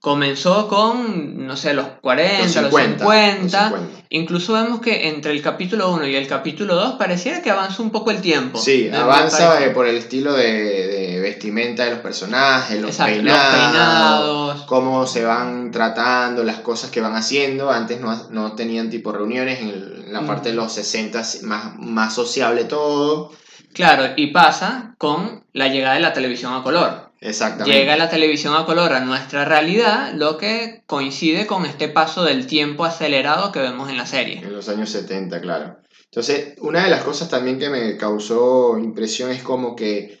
Comenzó 0.00 0.68
con, 0.68 1.44
no 1.44 1.56
sé, 1.56 1.74
los 1.74 1.86
40, 2.00 2.62
los 2.62 2.72
50. 2.72 3.04
Los 3.04 3.12
50. 3.12 3.72
Incluso 4.10 4.52
vemos 4.52 4.80
que 4.80 5.08
entre 5.08 5.32
el 5.32 5.42
capítulo 5.42 5.90
1 5.92 6.06
y 6.06 6.14
el 6.14 6.28
capítulo 6.28 6.76
2 6.76 6.94
pareciera 6.94 7.42
que 7.42 7.50
avanza 7.50 7.82
un 7.82 7.90
poco 7.90 8.12
el 8.12 8.20
tiempo. 8.20 8.58
Sí, 8.58 8.88
avanza 8.90 9.64
eh, 9.64 9.70
por 9.70 9.88
el 9.88 9.96
estilo 9.96 10.34
de, 10.34 11.18
vestimenta 11.20 11.84
de 11.84 11.90
los 11.90 11.98
personajes, 11.98 12.80
los, 12.80 12.96
peinados, 12.96 14.62
cómo 14.62 15.04
se 15.04 15.24
van 15.24 15.72
tratando, 15.72 16.44
las 16.44 16.60
cosas 16.60 16.90
que 16.90 17.00
van 17.00 17.16
haciendo. 17.16 17.68
Antes 17.72 18.00
no, 18.00 18.28
no 18.30 18.52
tenían 18.52 18.90
tipo 18.90 19.10
reuniones, 19.10 19.60
en, 19.60 20.12
la 20.12 20.24
parte 20.24 20.50
de 20.50 20.54
los 20.54 20.72
60 20.72 21.22
más, 21.42 21.76
más 21.76 22.14
sociable 22.14 22.64
todo. 22.64 23.32
Claro, 23.72 24.14
y 24.16 24.28
pasa 24.28 24.94
con 24.96 25.44
la 25.52 25.68
llegada 25.68 25.94
de 25.94 26.00
la 26.00 26.12
televisión 26.12 26.54
a 26.54 26.62
color. 26.62 27.07
Exactamente. 27.20 27.76
Llega 27.76 27.96
la 27.96 28.08
televisión 28.08 28.54
a 28.54 28.64
color 28.64 28.92
a 28.92 29.00
nuestra 29.00 29.44
realidad, 29.44 30.12
lo 30.14 30.38
que 30.38 30.82
coincide 30.86 31.46
con 31.46 31.66
este 31.66 31.88
paso 31.88 32.24
del 32.24 32.46
tiempo 32.46 32.84
acelerado 32.84 33.50
que 33.50 33.60
vemos 33.60 33.90
en 33.90 33.96
la 33.96 34.06
serie. 34.06 34.38
En 34.38 34.52
los 34.52 34.68
años 34.68 34.90
70, 34.90 35.40
claro. 35.40 35.78
Entonces, 36.04 36.54
una 36.60 36.84
de 36.84 36.90
las 36.90 37.02
cosas 37.02 37.28
también 37.28 37.58
que 37.58 37.70
me 37.70 37.96
causó 37.96 38.78
impresión 38.78 39.30
es 39.30 39.42
como 39.42 39.74
que 39.74 40.18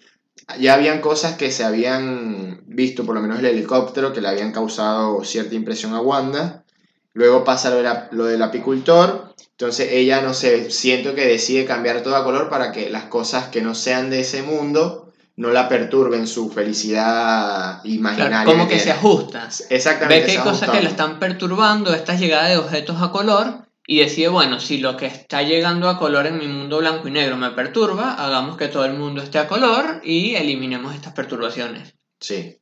ya 0.58 0.74
habían 0.74 1.00
cosas 1.00 1.36
que 1.36 1.50
se 1.50 1.64
habían 1.64 2.62
visto, 2.66 3.04
por 3.04 3.14
lo 3.14 3.20
menos 3.20 3.38
el 3.38 3.46
helicóptero, 3.46 4.12
que 4.12 4.20
le 4.20 4.28
habían 4.28 4.52
causado 4.52 5.22
cierta 5.24 5.54
impresión 5.54 5.94
a 5.94 6.00
Wanda. 6.00 6.64
Luego 7.12 7.44
pasa 7.44 7.70
lo, 7.70 7.82
lo 8.10 8.24
del 8.26 8.42
apicultor. 8.42 9.34
Entonces 9.52 9.88
ella, 9.92 10.20
no 10.20 10.34
sé, 10.34 10.70
siento 10.70 11.14
que 11.14 11.26
decide 11.26 11.64
cambiar 11.64 12.02
todo 12.02 12.16
a 12.16 12.24
color 12.24 12.48
para 12.48 12.72
que 12.72 12.90
las 12.90 13.04
cosas 13.04 13.48
que 13.48 13.62
no 13.62 13.74
sean 13.74 14.10
de 14.10 14.20
ese 14.20 14.42
mundo 14.42 15.07
no 15.38 15.50
la 15.52 15.68
perturben 15.68 16.26
su 16.26 16.50
felicidad 16.50 17.80
imaginaria. 17.84 18.44
como 18.44 18.66
que, 18.66 18.80
se 18.80 18.90
ajusta. 18.90 19.48
Exactamente. 19.70 20.20
Ve 20.20 20.26
que 20.26 20.32
hay 20.32 20.44
cosas 20.44 20.68
que 20.68 20.82
le 20.82 20.88
están 20.88 21.20
perturbando 21.20 21.94
esta 21.94 22.16
llegada 22.16 22.48
de 22.48 22.56
objetos 22.56 23.00
a 23.00 23.12
color 23.12 23.68
y 23.86 24.00
decide, 24.00 24.26
bueno, 24.28 24.58
si 24.58 24.78
lo 24.78 24.96
que 24.96 25.06
está 25.06 25.42
llegando 25.42 25.88
a 25.88 25.96
color 25.96 26.26
en 26.26 26.38
mi 26.38 26.48
mundo 26.48 26.78
blanco 26.78 27.06
y 27.06 27.12
negro 27.12 27.36
me 27.36 27.52
perturba, 27.52 28.14
hagamos 28.14 28.56
que 28.56 28.66
todo 28.66 28.84
el 28.84 28.94
mundo 28.94 29.22
esté 29.22 29.38
a 29.38 29.46
color 29.46 30.00
y 30.02 30.34
eliminemos 30.34 30.92
estas 30.92 31.12
perturbaciones. 31.12 31.94
Sí. 32.18 32.58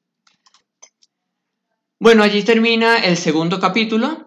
Bueno, 1.99 2.23
allí 2.23 2.43
termina 2.43 2.99
el 2.99 3.17
segundo 3.17 3.59
capítulo 3.59 4.26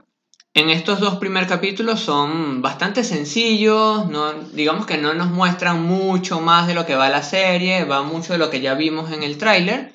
en 0.53 0.69
estos 0.69 0.99
dos 0.99 1.17
primeros 1.17 1.47
capítulos 1.47 1.99
son 1.99 2.62
bastante 2.62 3.03
sencillos, 3.03 4.07
no, 4.09 4.33
digamos 4.33 4.85
que 4.85 4.97
no 4.97 5.13
nos 5.13 5.29
muestran 5.29 5.83
mucho 5.83 6.41
más 6.41 6.67
de 6.67 6.73
lo 6.73 6.85
que 6.85 6.95
va 6.95 7.09
la 7.09 7.23
serie, 7.23 7.85
va 7.85 8.03
mucho 8.03 8.33
de 8.33 8.39
lo 8.39 8.49
que 8.49 8.62
ya 8.62 8.73
vimos 8.73 9.12
en 9.12 9.23
el 9.23 9.38
tráiler. 9.38 9.93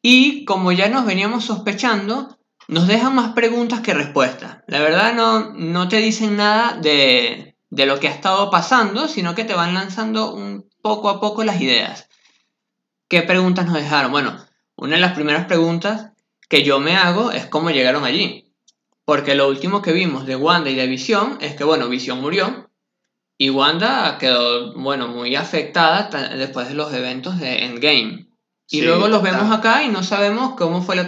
Y 0.00 0.44
como 0.44 0.72
ya 0.72 0.88
nos 0.88 1.04
veníamos 1.04 1.44
sospechando, 1.44 2.38
nos 2.68 2.86
dejan 2.86 3.14
más 3.14 3.32
preguntas 3.32 3.80
que 3.80 3.94
respuestas. 3.94 4.58
La 4.66 4.80
verdad 4.80 5.14
no, 5.14 5.52
no 5.52 5.88
te 5.88 5.98
dicen 5.98 6.36
nada 6.36 6.78
de, 6.80 7.56
de 7.70 7.86
lo 7.86 7.98
que 7.98 8.08
ha 8.08 8.12
estado 8.12 8.50
pasando, 8.50 9.08
sino 9.08 9.34
que 9.34 9.44
te 9.44 9.54
van 9.54 9.74
lanzando 9.74 10.32
un 10.34 10.68
poco 10.80 11.08
a 11.10 11.20
poco 11.20 11.44
las 11.44 11.60
ideas. 11.60 12.08
¿Qué 13.08 13.22
preguntas 13.22 13.66
nos 13.66 13.74
dejaron? 13.74 14.12
Bueno, 14.12 14.36
una 14.76 14.94
de 14.94 15.00
las 15.00 15.12
primeras 15.12 15.46
preguntas 15.46 16.12
que 16.48 16.62
yo 16.62 16.80
me 16.80 16.96
hago 16.96 17.30
es 17.30 17.46
cómo 17.46 17.70
llegaron 17.70 18.04
allí. 18.04 18.51
Porque 19.04 19.34
lo 19.34 19.48
último 19.48 19.82
que 19.82 19.92
vimos 19.92 20.26
de 20.26 20.36
Wanda 20.36 20.70
y 20.70 20.76
de 20.76 20.86
Visión 20.86 21.38
es 21.40 21.54
que, 21.54 21.64
bueno, 21.64 21.88
Visión 21.88 22.20
murió 22.20 22.70
y 23.36 23.50
Wanda 23.50 24.18
quedó, 24.18 24.72
bueno, 24.74 25.08
muy 25.08 25.34
afectada 25.34 26.08
después 26.36 26.68
de 26.68 26.74
los 26.74 26.92
eventos 26.94 27.40
de 27.40 27.64
Endgame. 27.64 28.28
Y 28.70 28.82
luego 28.82 29.08
los 29.08 29.22
vemos 29.22 29.52
acá 29.52 29.82
y 29.82 29.88
no 29.88 30.02
sabemos 30.02 30.54
cómo 30.56 30.80
fue 30.80 30.96
la 30.96 31.02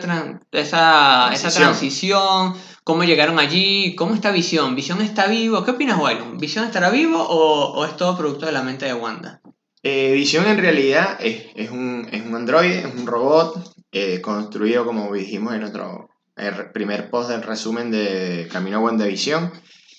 esa, 0.52 1.30
esa, 1.32 1.50
transición, 1.50 2.54
cómo 2.82 3.04
llegaron 3.04 3.38
allí, 3.38 3.94
cómo 3.94 4.14
está 4.14 4.32
Visión. 4.32 4.74
¿Visión 4.74 5.00
está 5.00 5.28
vivo? 5.28 5.64
¿Qué 5.64 5.70
opinas, 5.70 5.98
Wyron? 5.98 6.36
¿Visión 6.36 6.66
estará 6.66 6.90
vivo 6.90 7.24
o, 7.26 7.84
es 7.86 7.96
todo 7.96 8.18
producto 8.18 8.44
de 8.44 8.52
la 8.52 8.62
mente 8.62 8.84
de 8.84 8.94
Wanda? 8.94 9.40
Eh, 9.82 10.12
Visión 10.12 10.46
en 10.46 10.58
realidad 10.58 11.16
es, 11.20 11.70
un, 11.70 12.06
es 12.10 12.20
un 12.26 12.34
androide, 12.34 12.80
es 12.80 12.94
un 12.94 13.06
robot 13.06 13.76
eh, 13.92 14.20
construido, 14.20 14.84
como 14.84 15.14
dijimos 15.14 15.54
en 15.54 15.64
otro, 15.64 16.10
el 16.36 16.70
primer 16.72 17.10
post 17.10 17.30
del 17.30 17.42
resumen 17.42 17.90
de 17.90 18.48
Camino 18.50 18.78
a 18.78 18.80
WandaVision. 18.80 19.52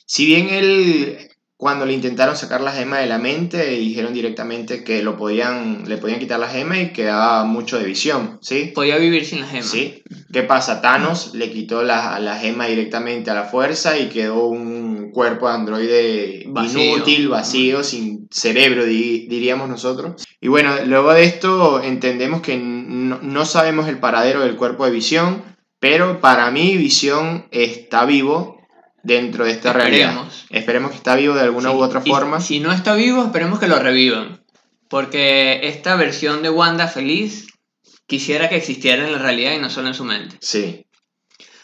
Si 0.05 0.25
bien 0.25 0.49
él, 0.49 1.17
cuando 1.57 1.85
le 1.85 1.93
intentaron 1.93 2.35
sacar 2.35 2.61
la 2.61 2.71
gema 2.71 2.99
de 2.99 3.07
la 3.07 3.17
mente, 3.17 3.65
dijeron 3.69 4.13
directamente 4.13 4.83
que 4.83 5.01
lo 5.01 5.17
podían, 5.17 5.87
le 5.87 5.97
podían 5.97 6.19
quitar 6.19 6.39
la 6.39 6.49
gema 6.49 6.79
y 6.79 6.91
quedaba 6.91 7.45
mucho 7.45 7.79
de 7.79 7.85
visión, 7.85 8.37
¿sí? 8.41 8.71
Podía 8.75 8.97
vivir 8.97 9.25
sin 9.25 9.41
la 9.41 9.47
gema. 9.47 9.63
Sí. 9.63 10.03
¿Qué 10.31 10.43
pasa? 10.43 10.81
Thanos 10.81 11.33
le 11.33 11.51
quitó 11.51 11.81
la, 11.81 12.19
la 12.19 12.37
gema 12.37 12.67
directamente 12.67 13.31
a 13.31 13.35
la 13.35 13.45
fuerza 13.45 13.97
y 13.97 14.09
quedó 14.09 14.47
un 14.47 15.11
cuerpo 15.11 15.47
de 15.47 15.55
androide 15.55 16.43
inútil, 16.45 17.29
vacío, 17.29 17.83
sin 17.83 18.27
cerebro, 18.29 18.83
diríamos 18.83 19.69
nosotros. 19.69 20.23
Y 20.41 20.49
bueno, 20.49 20.75
luego 20.85 21.13
de 21.13 21.23
esto 21.23 21.81
entendemos 21.81 22.41
que 22.41 22.57
no, 22.57 23.19
no 23.21 23.45
sabemos 23.45 23.87
el 23.87 23.99
paradero 23.99 24.41
del 24.41 24.57
cuerpo 24.57 24.85
de 24.85 24.91
visión 24.91 25.54
pero 25.85 26.19
para 26.19 26.49
mí 26.49 26.77
Visión 26.77 27.47
está 27.51 28.05
vivo 28.05 28.59
dentro 29.03 29.45
de 29.45 29.51
esta 29.51 29.71
realidad. 29.71 30.27
Esperemos 30.49 30.89
que 30.89 30.97
está 30.97 31.15
vivo 31.15 31.35
de 31.35 31.41
alguna 31.41 31.71
u 31.71 31.77
otra 31.77 32.01
forma. 32.01 32.41
Si 32.41 32.59
no 32.59 32.71
está 32.71 32.95
vivo, 32.95 33.23
esperemos 33.23 33.59
que 33.59 33.67
lo 33.67 33.77
revivan. 33.77 34.43
Porque 34.89 35.59
esta 35.67 35.95
versión 35.95 36.41
de 36.41 36.49
Wanda 36.49 36.87
feliz 36.87 37.45
quisiera 38.07 38.49
que 38.49 38.55
existiera 38.55 39.05
en 39.05 39.11
la 39.11 39.19
realidad 39.19 39.53
y 39.53 39.59
no 39.59 39.69
solo 39.69 39.89
en 39.89 39.93
su 39.93 40.05
mente. 40.05 40.37
Sí. 40.41 40.87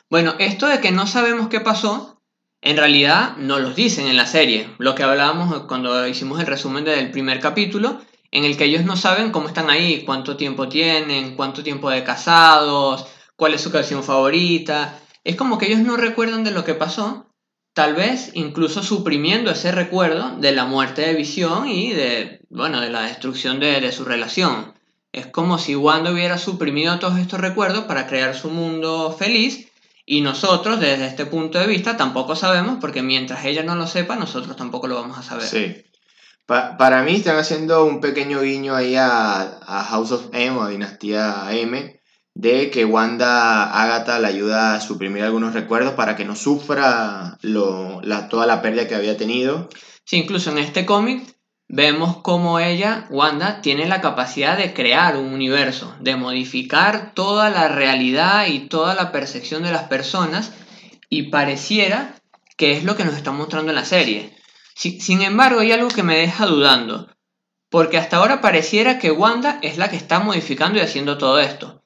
Bueno, 0.08 0.36
esto 0.38 0.68
de 0.68 0.80
que 0.82 0.92
no 0.92 1.08
sabemos 1.08 1.48
qué 1.50 1.60
pasó, 1.60 2.22
en 2.62 2.78
realidad 2.78 3.38
no 3.38 3.58
lo 3.58 3.74
dicen 3.74 4.06
en 4.06 4.18
la 4.18 4.28
serie. 4.28 4.70
Lo 4.78 4.94
que 4.94 5.02
hablábamos 5.02 5.64
cuando 5.64 6.08
hicimos 6.08 6.40
el 6.40 6.46
resumen 6.46 6.86
del 6.86 7.10
primer 7.10 7.40
capítulo, 7.40 8.00
en 8.30 8.46
el 8.46 8.56
que 8.56 8.66
ellos 8.66 8.86
no 8.86 8.98
saben 8.98 9.32
cómo 9.32 9.48
están 9.48 9.72
ahí, 9.72 10.04
cuánto 10.06 10.38
tiempo 10.38 10.70
tienen, 10.70 11.36
cuánto 11.36 11.64
tiempo 11.64 11.90
de 11.90 12.04
casados, 12.04 13.08
cuál 13.42 13.56
es 13.56 13.62
su 13.62 13.72
canción 13.72 14.04
favorita. 14.04 15.00
Es 15.24 15.36
como 15.36 15.58
que 15.58 15.66
ellos 15.66 15.80
no 15.80 15.98
recuerdan 15.98 16.44
de 16.44 16.52
lo 16.52 16.64
que 16.64 16.76
pasó, 16.76 17.26
tal 17.74 17.96
vez 17.96 18.30
incluso 18.36 18.84
suprimiendo 18.84 19.50
ese 19.50 19.72
recuerdo 19.72 20.38
de 20.38 20.52
la 20.52 20.66
muerte 20.66 21.02
de 21.02 21.16
Visión 21.16 21.68
y 21.68 21.92
de, 21.92 22.42
bueno, 22.52 22.82
de 22.82 22.92
la 22.92 23.02
destrucción 23.02 23.60
de, 23.60 23.92
su 23.92 24.06
relación. 24.06 24.76
Es 25.12 25.26
como 25.26 25.58
si 25.58 25.76
Wanda 25.76 26.12
hubiera 26.12 26.38
suprimido 26.38 27.00
todos 27.00 27.18
estos 27.18 27.40
recuerdos 27.40 27.86
para 27.86 28.06
crear 28.06 28.36
su 28.36 28.52
mundo 28.52 29.12
feliz 29.18 29.72
y 30.06 30.22
nosotros 30.22 30.80
desde 30.80 31.08
este 31.08 31.26
punto 31.26 31.58
de 31.58 31.66
vista 31.66 31.98
tampoco 31.98 32.36
sabemos 32.36 32.78
porque 32.80 33.02
mientras 33.02 33.44
ella 33.46 33.64
no 33.64 33.76
lo 33.76 33.88
sepa 33.88 34.18
nosotros 34.18 34.56
tampoco 34.56 34.86
lo 34.86 35.02
vamos 35.02 35.18
a 35.18 35.24
saber. 35.24 35.48
Sí. 35.48 35.84
para 36.46 37.02
mí 37.02 37.16
están 37.16 37.38
haciendo 37.38 37.86
un 37.86 38.02
pequeño 38.02 38.42
guiño 38.42 38.76
ahí 38.76 38.94
a, 38.96 39.86
House 39.90 40.12
of 40.12 40.30
M 40.32 40.60
o 40.60 40.62
a 40.62 40.70
Dinastía 40.70 41.48
M 41.54 42.01
de 42.34 42.72
que 42.72 42.86
Wanda 42.86 43.72
Agatha 43.72 44.20
le 44.20 44.28
ayuda 44.28 44.76
a 44.76 44.82
suprimir 44.82 45.24
algunos 45.24 45.54
recuerdos 45.54 45.94
para 45.94 46.15
que 46.15 46.26
no 46.26 46.36
sufra 46.36 47.38
la, 47.41 48.30
toda 48.30 48.46
la 48.46 48.62
pérdida 48.62 48.88
que 48.88 48.96
había 48.96 49.17
tenido. 49.17 49.70
Sí, 50.06 50.17
incluso 50.17 50.52
en 50.52 50.58
este 50.58 50.86
cómic 50.86 51.24
vemos 51.67 52.17
cómo 52.17 52.60
ella, 52.60 53.06
Wanda, 53.10 53.62
tiene 53.62 53.86
la 53.88 54.02
capacidad 54.02 54.58
de 54.58 54.74
crear 54.74 55.17
un 55.17 55.34
universo, 55.34 55.96
de 56.00 56.15
modificar 56.15 57.13
toda 57.13 57.50
la 57.50 57.67
realidad 57.67 58.48
y 58.48 58.67
toda 58.67 58.94
la 58.94 59.12
percepción 59.12 59.63
de 59.63 59.72
las 59.72 59.84
personas 59.84 60.52
y 61.10 61.24
pareciera 61.24 62.15
que 62.58 62.74
es 62.74 62.84
lo 62.84 62.96
que 62.96 63.06
nos 63.06 63.15
está 63.15 63.32
mostrando 63.32 63.72
en 63.72 63.76
la 63.76 63.86
serie. 63.86 64.36
sin 64.76 65.22
embargo, 65.22 65.60
hay 65.60 65.72
algo 65.72 65.89
que 65.89 66.04
me 66.04 66.17
deja 66.17 66.46
dudando, 66.46 67.10
porque 67.70 67.98
hasta 67.98 68.17
ahora 68.17 68.41
pareciera 68.41 69.00
que 69.00 69.12
Wanda 69.12 69.60
es 69.62 69.78
la 69.78 69.89
que 69.89 69.96
está 69.96 70.20
modificando 70.20 70.78
y 70.78 70.82
haciendo 70.82 71.17
todo 71.17 71.39
esto. 71.39 71.81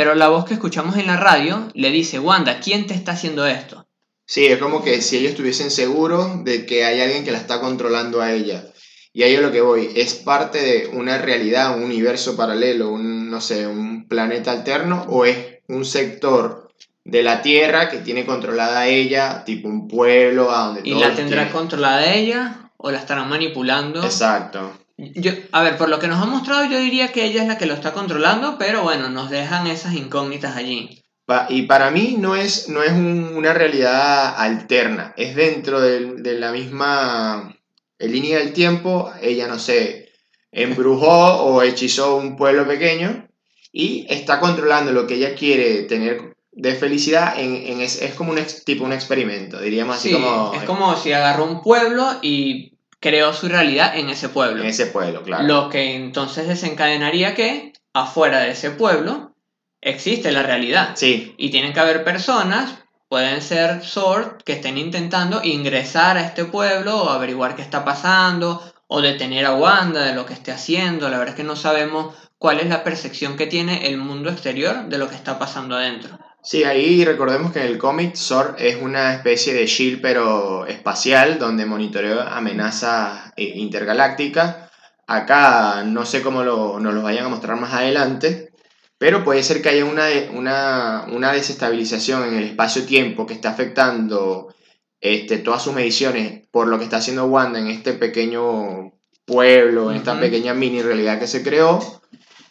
Pero 0.00 0.14
la 0.14 0.28
voz 0.28 0.46
que 0.46 0.54
escuchamos 0.54 0.96
en 0.96 1.08
la 1.08 1.18
radio 1.18 1.68
le 1.74 1.90
dice, 1.90 2.18
Wanda, 2.18 2.58
¿quién 2.60 2.86
te 2.86 2.94
está 2.94 3.12
haciendo 3.12 3.44
esto? 3.44 3.86
Sí, 4.24 4.46
es 4.46 4.56
como 4.56 4.82
que 4.82 5.02
si 5.02 5.18
ellos 5.18 5.32
estuviesen 5.32 5.70
seguros 5.70 6.42
de 6.42 6.64
que 6.64 6.86
hay 6.86 7.02
alguien 7.02 7.22
que 7.22 7.32
la 7.32 7.36
está 7.36 7.60
controlando 7.60 8.22
a 8.22 8.32
ella. 8.32 8.64
Y 9.12 9.24
ahí 9.24 9.34
es 9.34 9.42
lo 9.42 9.52
que 9.52 9.60
voy, 9.60 9.90
es 9.94 10.14
parte 10.14 10.62
de 10.62 10.86
una 10.96 11.18
realidad, 11.18 11.76
un 11.76 11.82
universo 11.82 12.34
paralelo, 12.34 12.88
un, 12.88 13.30
no 13.30 13.42
sé, 13.42 13.66
un 13.66 14.08
planeta 14.08 14.52
alterno, 14.52 15.04
o 15.10 15.26
es 15.26 15.58
un 15.68 15.84
sector 15.84 16.72
de 17.04 17.22
la 17.22 17.42
Tierra 17.42 17.90
que 17.90 17.98
tiene 17.98 18.24
controlada 18.24 18.80
a 18.80 18.88
ella, 18.88 19.44
tipo 19.44 19.68
un 19.68 19.86
pueblo 19.86 20.50
a 20.50 20.68
donde... 20.68 20.80
¿Y 20.82 20.94
la 20.94 21.14
tendrá 21.14 21.50
controlada 21.50 22.10
ella 22.14 22.70
o 22.78 22.90
la 22.90 23.00
estarán 23.00 23.28
manipulando? 23.28 24.02
Exacto. 24.02 24.72
Yo, 25.14 25.32
a 25.52 25.62
ver, 25.62 25.76
por 25.78 25.88
lo 25.88 25.98
que 25.98 26.08
nos 26.08 26.22
ha 26.22 26.26
mostrado, 26.26 26.64
yo 26.66 26.78
diría 26.78 27.12
que 27.12 27.24
ella 27.24 27.42
es 27.42 27.48
la 27.48 27.58
que 27.58 27.66
lo 27.66 27.74
está 27.74 27.92
controlando, 27.92 28.56
pero 28.58 28.82
bueno, 28.82 29.08
nos 29.08 29.30
dejan 29.30 29.66
esas 29.66 29.94
incógnitas 29.94 30.56
allí. 30.56 31.02
Y 31.48 31.62
para 31.62 31.90
mí 31.90 32.16
no 32.18 32.34
es, 32.34 32.68
no 32.68 32.82
es 32.82 32.92
una 32.92 33.54
realidad 33.54 34.34
alterna, 34.36 35.14
es 35.16 35.36
dentro 35.36 35.80
de, 35.80 36.34
la 36.34 36.50
misma 36.50 37.56
línea 37.98 38.38
del 38.38 38.52
tiempo, 38.52 39.12
ella 39.22 39.46
no 39.46 39.58
sé, 39.58 40.10
embrujó 40.50 41.44
o 41.44 41.62
hechizó 41.62 42.16
un 42.16 42.36
pueblo 42.36 42.66
pequeño 42.66 43.28
y 43.72 44.06
está 44.10 44.40
controlando 44.40 44.90
lo 44.90 45.06
que 45.06 45.14
ella 45.14 45.36
quiere 45.36 45.84
tener 45.84 46.34
de 46.50 46.74
felicidad 46.74 47.38
en, 47.38 47.54
en 47.54 47.80
es, 47.80 48.02
es, 48.02 48.14
como 48.14 48.32
un 48.32 48.38
ex, 48.38 48.64
tipo 48.64 48.84
un 48.84 48.92
experimento, 48.92 49.60
diríamos 49.60 49.96
así 49.96 50.08
Sí, 50.08 50.14
como... 50.14 50.52
es 50.52 50.64
como 50.64 50.96
si 50.96 51.12
agarró 51.12 51.44
un 51.44 51.62
pueblo 51.62 52.06
y 52.22 52.72
creó 53.00 53.32
su 53.32 53.48
realidad 53.48 53.96
en 53.96 54.10
ese 54.10 54.28
pueblo. 54.28 54.62
En 54.62 54.68
ese 54.68 54.86
pueblo, 54.86 55.22
claro. 55.22 55.44
Lo 55.44 55.68
que 55.70 55.96
entonces 55.96 56.46
desencadenaría 56.46 57.34
que 57.34 57.72
afuera 57.92 58.40
de 58.40 58.50
ese 58.50 58.70
pueblo 58.70 59.34
existe 59.80 60.30
la 60.30 60.42
realidad. 60.42 60.92
Sí, 60.94 61.34
Y 61.38 61.50
tienen 61.50 61.72
que 61.72 61.80
haber 61.80 62.04
personas, 62.04 62.74
pueden 63.08 63.40
ser 63.42 63.82
SWORD, 63.82 64.42
que 64.44 64.52
estén 64.52 64.78
intentando 64.78 65.40
ingresar 65.42 66.18
a 66.18 66.22
este 66.22 66.44
pueblo 66.44 67.02
o 67.02 67.10
averiguar 67.10 67.56
qué 67.56 67.62
está 67.62 67.84
pasando 67.84 68.62
o 68.86 69.00
detener 69.00 69.46
a 69.46 69.54
Wanda 69.54 70.04
de 70.04 70.14
lo 70.14 70.26
que 70.26 70.34
esté 70.34 70.52
haciendo. 70.52 71.08
La 71.08 71.18
verdad 71.18 71.34
es 71.34 71.36
que 71.36 71.44
no 71.44 71.56
sabemos 71.56 72.14
cuál 72.38 72.60
es 72.60 72.68
la 72.68 72.84
percepción 72.84 73.36
que 73.36 73.46
tiene 73.46 73.86
el 73.86 73.96
mundo 73.96 74.30
exterior 74.30 74.86
de 74.88 74.98
lo 74.98 75.08
que 75.08 75.14
está 75.14 75.38
pasando 75.38 75.76
adentro. 75.76 76.18
Sí, 76.42 76.64
ahí 76.64 77.04
recordemos 77.04 77.52
que 77.52 77.60
en 77.60 77.66
el 77.66 77.78
cómic 77.78 78.14
SOR 78.14 78.56
es 78.58 78.80
una 78.80 79.14
especie 79.14 79.52
de 79.52 79.66
shield 79.66 80.00
pero 80.00 80.66
espacial 80.66 81.38
donde 81.38 81.66
monitorea 81.66 82.34
amenazas 82.34 83.32
eh, 83.36 83.52
intergalácticas. 83.56 84.70
Acá 85.06 85.84
no 85.84 86.06
sé 86.06 86.22
cómo 86.22 86.42
lo, 86.42 86.80
nos 86.80 86.94
lo 86.94 87.02
vayan 87.02 87.26
a 87.26 87.28
mostrar 87.28 87.60
más 87.60 87.74
adelante, 87.74 88.52
pero 88.96 89.22
puede 89.22 89.42
ser 89.42 89.60
que 89.60 89.68
haya 89.68 89.84
una, 89.84 90.06
una, 90.32 91.06
una 91.12 91.32
desestabilización 91.32 92.28
en 92.28 92.34
el 92.34 92.44
espacio-tiempo 92.44 93.26
que 93.26 93.34
está 93.34 93.50
afectando 93.50 94.54
este, 95.00 95.38
todas 95.38 95.62
sus 95.62 95.74
mediciones 95.74 96.46
por 96.50 96.68
lo 96.68 96.78
que 96.78 96.84
está 96.84 96.98
haciendo 96.98 97.26
Wanda 97.26 97.58
en 97.58 97.66
este 97.66 97.92
pequeño 97.92 98.92
pueblo, 99.26 99.90
en 99.90 99.98
esta 99.98 100.18
pequeña 100.18 100.54
mini 100.54 100.80
realidad 100.80 101.18
que 101.18 101.26
se 101.26 101.42
creó. 101.42 101.80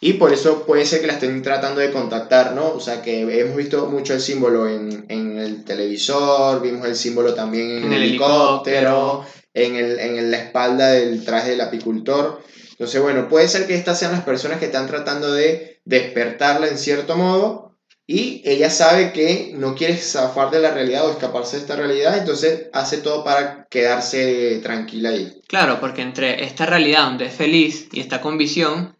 Y 0.02 0.14
por 0.14 0.32
eso 0.32 0.64
puede 0.64 0.86
ser 0.86 1.00
que 1.02 1.06
la 1.06 1.12
estén 1.14 1.42
tratando 1.42 1.80
de 1.80 1.90
contactar, 1.92 2.54
¿no? 2.54 2.68
O 2.72 2.80
sea, 2.80 3.02
que 3.02 3.20
hemos 3.40 3.54
visto 3.56 3.86
mucho 3.86 4.14
el 4.14 4.20
símbolo 4.22 4.66
en, 4.68 5.04
en 5.08 5.38
el 5.38 5.62
televisor, 5.64 6.62
vimos 6.62 6.86
el 6.88 6.96
símbolo 6.96 7.34
también 7.34 7.70
en, 7.70 7.84
En 7.84 7.92
el 7.92 8.02
el 8.02 8.08
helicóptero, 8.08 9.24
helicóptero. 9.24 9.24
en, 9.52 9.76
el, 9.76 9.98
en 9.98 10.30
la 10.30 10.38
espalda 10.38 10.92
del 10.92 11.22
traje 11.24 11.50
del 11.50 11.60
apicultor. 11.60 12.42
Entonces, 12.70 13.02
bueno, 13.02 13.28
puede 13.28 13.46
ser 13.48 13.66
que 13.66 13.74
estas 13.74 13.98
sean 13.98 14.12
las 14.12 14.22
personas 14.24 14.58
que 14.58 14.66
están 14.66 14.86
tratando 14.86 15.32
de 15.32 15.80
despertarla 15.84 16.68
en 16.68 16.78
cierto 16.78 17.16
modo 17.16 17.76
y 18.06 18.42
ella 18.44 18.70
sabe 18.70 19.12
que 19.12 19.52
no 19.54 19.74
quiere 19.74 19.96
zafar 19.98 20.50
de 20.50 20.60
la 20.60 20.72
realidad 20.72 21.06
o 21.06 21.10
escaparse 21.10 21.56
de 21.56 21.62
esta 21.62 21.76
realidad, 21.76 22.16
entonces 22.18 22.68
hace 22.72 22.98
todo 22.98 23.22
para 23.22 23.66
quedarse 23.70 24.60
tranquila 24.62 25.10
ahí. 25.10 25.40
Claro, 25.46 25.78
porque 25.78 26.00
entre 26.02 26.42
esta 26.44 26.64
realidad 26.66 27.04
donde 27.04 27.26
es 27.26 27.34
feliz 27.34 27.88
y 27.92 28.00
está 28.00 28.20
con 28.22 28.38
visión 28.38 28.96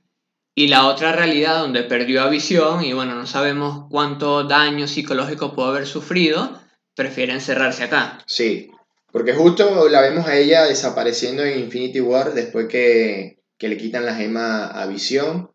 y 0.61 0.69
la 0.69 0.87
otra 0.87 1.13
realidad 1.13 1.61
donde 1.61 1.85
perdió 1.85 2.21
a 2.21 2.29
visión 2.29 2.85
y 2.85 2.93
bueno, 2.93 3.15
no 3.15 3.27
sabemos 3.27 3.87
cuánto 3.91 4.45
daño 4.45 4.87
psicológico 4.87 5.55
pudo 5.55 5.69
haber 5.69 5.87
sufrido, 5.87 6.61
prefiere 6.95 7.33
encerrarse 7.33 7.85
acá. 7.85 8.19
Sí, 8.27 8.71
porque 9.11 9.33
justo 9.33 9.89
la 9.89 10.03
vemos 10.03 10.27
a 10.27 10.37
ella 10.37 10.65
desapareciendo 10.65 11.43
en 11.45 11.61
Infinity 11.61 12.03
War 12.03 12.35
después 12.35 12.67
que, 12.69 13.39
que 13.57 13.69
le 13.69 13.79
quitan 13.79 14.05
la 14.05 14.15
gema 14.15 14.67
a 14.67 14.87
Visión, 14.87 15.51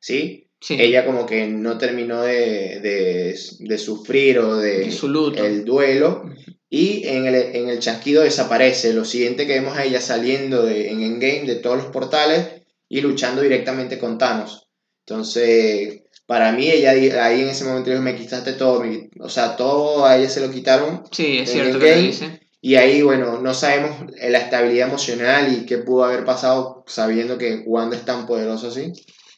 ¿sí? 0.00 0.48
Sí, 0.60 0.76
Ella 0.80 1.06
como 1.06 1.24
que 1.24 1.46
no 1.46 1.78
terminó 1.78 2.22
de, 2.22 2.80
de, 2.80 3.38
de 3.60 3.78
sufrir 3.78 4.40
o 4.40 4.56
de 4.56 4.90
su 4.90 5.06
luto. 5.08 5.44
el 5.44 5.64
duelo 5.64 6.24
y 6.68 7.06
en 7.06 7.26
el, 7.26 7.36
en 7.36 7.68
el 7.68 7.78
chasquido 7.78 8.22
desaparece. 8.24 8.92
Lo 8.92 9.04
siguiente 9.04 9.46
que 9.46 9.52
vemos 9.60 9.78
a 9.78 9.84
ella 9.84 10.00
saliendo 10.00 10.64
de, 10.64 10.90
en 10.90 11.02
Endgame 11.02 11.44
de 11.46 11.54
todos 11.54 11.76
los 11.76 11.86
portales 11.92 12.57
y 12.88 13.00
luchando 13.00 13.42
directamente 13.42 13.98
con 13.98 14.18
Thanos. 14.18 14.68
Entonces, 15.06 16.02
para 16.26 16.52
mí 16.52 16.68
ella 16.70 16.90
ahí 17.24 17.40
en 17.42 17.48
ese 17.48 17.64
momento 17.64 17.90
dijo, 17.90 18.02
me 18.02 18.14
quitaste 18.16 18.52
todo, 18.52 18.80
me- 18.82 19.08
o 19.20 19.28
sea, 19.28 19.56
todo 19.56 20.04
a 20.06 20.16
ella 20.16 20.28
se 20.28 20.40
lo 20.40 20.50
quitaron 20.50 21.04
Sí, 21.10 21.38
es 21.38 21.50
cierto 21.50 21.78
que 21.78 21.90
lo 21.96 22.02
dice. 22.02 22.40
y 22.60 22.74
ahí, 22.76 23.02
bueno, 23.02 23.40
no 23.40 23.54
sabemos 23.54 24.10
la 24.20 24.38
estabilidad 24.38 24.88
emocional 24.88 25.52
y 25.52 25.64
qué 25.66 25.78
pudo 25.78 26.04
haber 26.04 26.24
pasado 26.24 26.84
sabiendo 26.86 27.38
que 27.38 27.62
Wanda 27.66 27.96
es 27.96 28.04
tan 28.04 28.26
poderoso 28.26 28.68
así. 28.68 28.92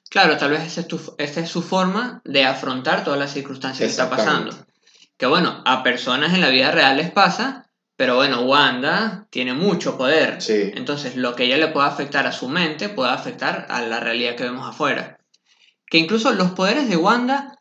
Claro, 0.09 0.37
tal 0.37 0.51
vez 0.51 0.77
es, 0.77 0.87
tu- 0.89 1.15
esa 1.19 1.41
es 1.41 1.49
su 1.49 1.63
forma 1.63 2.21
de 2.25 2.45
afrontar 2.45 3.05
todas 3.05 3.19
las 3.21 3.33
circunstancias 3.33 3.87
que 3.87 3.91
está 3.91 4.11
pasando. 4.11 4.51
Que 5.17 5.27
bueno, 5.27 5.63
a 5.65 5.83
personas 5.85 6.35
en 6.35 6.41
la 6.41 6.49
vida 6.49 6.73
real 6.73 6.97
les 6.97 7.11
pasa, 7.13 7.70
pero 8.01 8.17
bueno, 8.17 8.41
Wanda 8.41 9.27
tiene 9.29 9.53
mucho 9.53 9.99
poder. 9.99 10.41
Sí, 10.41 10.71
Entonces, 10.75 11.17
lo 11.17 11.37
que 11.37 11.45
ella 11.45 11.59
le 11.59 11.69
puede 11.69 11.87
afectar 11.87 12.27
a 12.27 12.33
su 12.33 12.49
mente 12.49 12.89
puede 12.89 13.11
afectar 13.11 13.67
a 13.69 13.83
la 13.83 14.01
realidad 14.01 14.37
que 14.37 14.45
vemos 14.45 14.67
afuera. 14.67 15.19
Que 15.85 15.99
incluso 15.99 16.33
los 16.33 16.53
poderes 16.53 16.89
de 16.89 16.97
Wanda, 16.97 17.59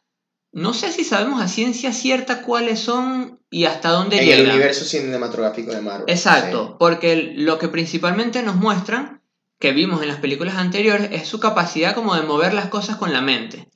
no 0.54 0.74
sé 0.74 0.94
si 0.94 1.04
sabemos 1.04 1.42
a 1.42 1.50
ciencia 1.50 1.92
cierta 1.92 2.42
cuáles 2.42 2.80
son 2.80 3.42
y 3.50 3.66
hasta 3.66 3.90
dónde 3.90 4.18
en 4.18 4.28
llegan. 4.28 4.46
el 4.46 4.52
universo 4.52 4.86
cinematográfico 4.86 5.74
de 5.74 5.82
Marvel. 5.82 6.06
Exacto, 6.08 6.78
porque 6.80 7.34
lo 7.36 7.60
que 7.60 7.68
principalmente 7.68 8.42
nos 8.42 8.56
muestran, 8.56 9.22
que 9.60 9.74
vimos 9.74 10.02
en 10.02 10.08
las 10.08 10.22
películas 10.22 10.56
anteriores, 10.56 11.10
es 11.12 11.28
su 11.28 11.42
capacidad 11.42 11.94
como 11.94 12.16
de 12.16 12.22
mover 12.22 12.54
las 12.54 12.70
cosas 12.70 12.96
con 12.96 13.12
la 13.12 13.20
mente. 13.20 13.68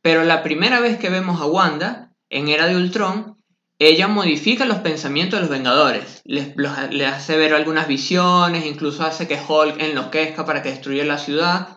Pero 0.00 0.24
la 0.24 0.42
primera 0.42 0.80
vez 0.80 0.96
que 0.96 1.10
vemos 1.10 1.42
a 1.42 1.44
Wanda, 1.44 2.14
en 2.30 2.48
Era 2.48 2.66
de 2.66 2.76
Ultron, 2.76 3.35
ella 3.78 4.08
modifica 4.08 4.64
los 4.64 4.78
pensamientos 4.78 5.38
de 5.38 5.42
los 5.42 5.50
Vengadores. 5.50 6.22
Les, 6.24 6.56
los- 6.56 6.90
le 6.90 7.06
hace 7.06 7.36
ver 7.36 7.54
algunas 7.54 7.88
visiones, 7.88 8.64
incluso 8.66 9.02
hace 9.04 9.26
que 9.28 9.38
Hulk 9.46 9.80
enloquezca 9.80 10.44
para 10.46 10.62
que 10.62 10.70
destruya 10.70 11.04
la 11.04 11.18
ciudad. 11.18 11.68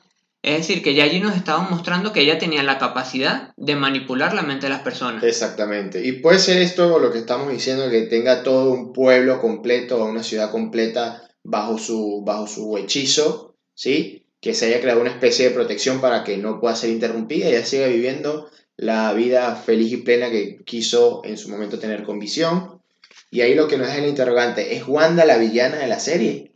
Es 0.41 0.59
decir, 0.59 0.81
que 0.81 0.93
ya 0.93 1.03
allí 1.03 1.19
nos 1.19 1.35
estaban 1.35 1.69
mostrando 1.69 2.13
que 2.13 2.21
ella 2.21 2.37
tenía 2.39 2.63
la 2.63 2.77
capacidad 2.77 3.51
de 3.57 3.75
manipular 3.75 4.33
la 4.33 4.41
mente 4.41 4.67
de 4.67 4.69
las 4.73 4.81
personas. 4.83 5.21
Exactamente. 5.23 6.05
Y 6.05 6.13
puede 6.13 6.39
ser 6.39 6.61
esto 6.61 6.97
lo 6.99 7.11
que 7.11 7.17
estamos 7.19 7.51
diciendo, 7.51 7.89
que 7.89 8.03
tenga 8.03 8.41
todo 8.43 8.71
un 8.71 8.93
pueblo 8.93 9.41
completo 9.41 9.97
o 9.97 10.05
una 10.05 10.23
ciudad 10.23 10.49
completa 10.51 11.23
bajo 11.43 11.77
su, 11.77 12.23
bajo 12.25 12.47
su 12.47 12.77
hechizo, 12.77 13.57
¿sí? 13.73 14.25
Que 14.39 14.53
se 14.53 14.67
haya 14.67 14.79
creado 14.79 15.01
una 15.01 15.09
especie 15.09 15.49
de 15.49 15.53
protección 15.55 15.99
para 15.99 16.23
que 16.23 16.37
no 16.37 16.61
pueda 16.61 16.75
ser 16.77 16.91
interrumpida 16.91 17.49
y 17.49 17.55
ella 17.55 17.65
siga 17.65 17.87
viviendo 17.87 18.49
la 18.79 19.11
vida 19.11 19.55
feliz 19.57 19.91
y 19.91 19.97
plena 19.97 20.29
que 20.29 20.63
quiso 20.63 21.21
en 21.25 21.37
su 21.37 21.49
momento 21.49 21.79
tener 21.79 22.03
con 22.03 22.17
visión. 22.17 22.81
Y 23.29 23.41
ahí 23.41 23.53
lo 23.53 23.67
que 23.67 23.77
nos 23.77 23.87
deja 23.87 23.99
el 23.99 24.07
interrogante, 24.07 24.75
¿es 24.75 24.87
Wanda 24.87 25.25
la 25.25 25.37
villana 25.37 25.77
de 25.77 25.87
la 25.87 25.99
serie? 25.99 26.53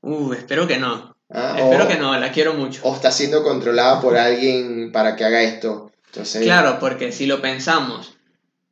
Uh, 0.00 0.32
espero 0.32 0.68
que 0.68 0.78
no. 0.78 1.16
¿Ah? 1.28 1.56
Espero 1.58 1.84
o, 1.84 1.88
que 1.88 1.96
no, 1.96 2.16
la 2.16 2.30
quiero 2.30 2.54
mucho. 2.54 2.82
o 2.84 2.94
está 2.94 3.10
siendo 3.10 3.42
controlada 3.42 4.00
por 4.00 4.16
alguien 4.16 4.92
para 4.92 5.16
que 5.16 5.24
haga 5.24 5.42
esto. 5.42 5.90
Entonces, 6.06 6.44
Claro, 6.44 6.78
porque 6.78 7.10
si 7.10 7.26
lo 7.26 7.42
pensamos, 7.42 8.16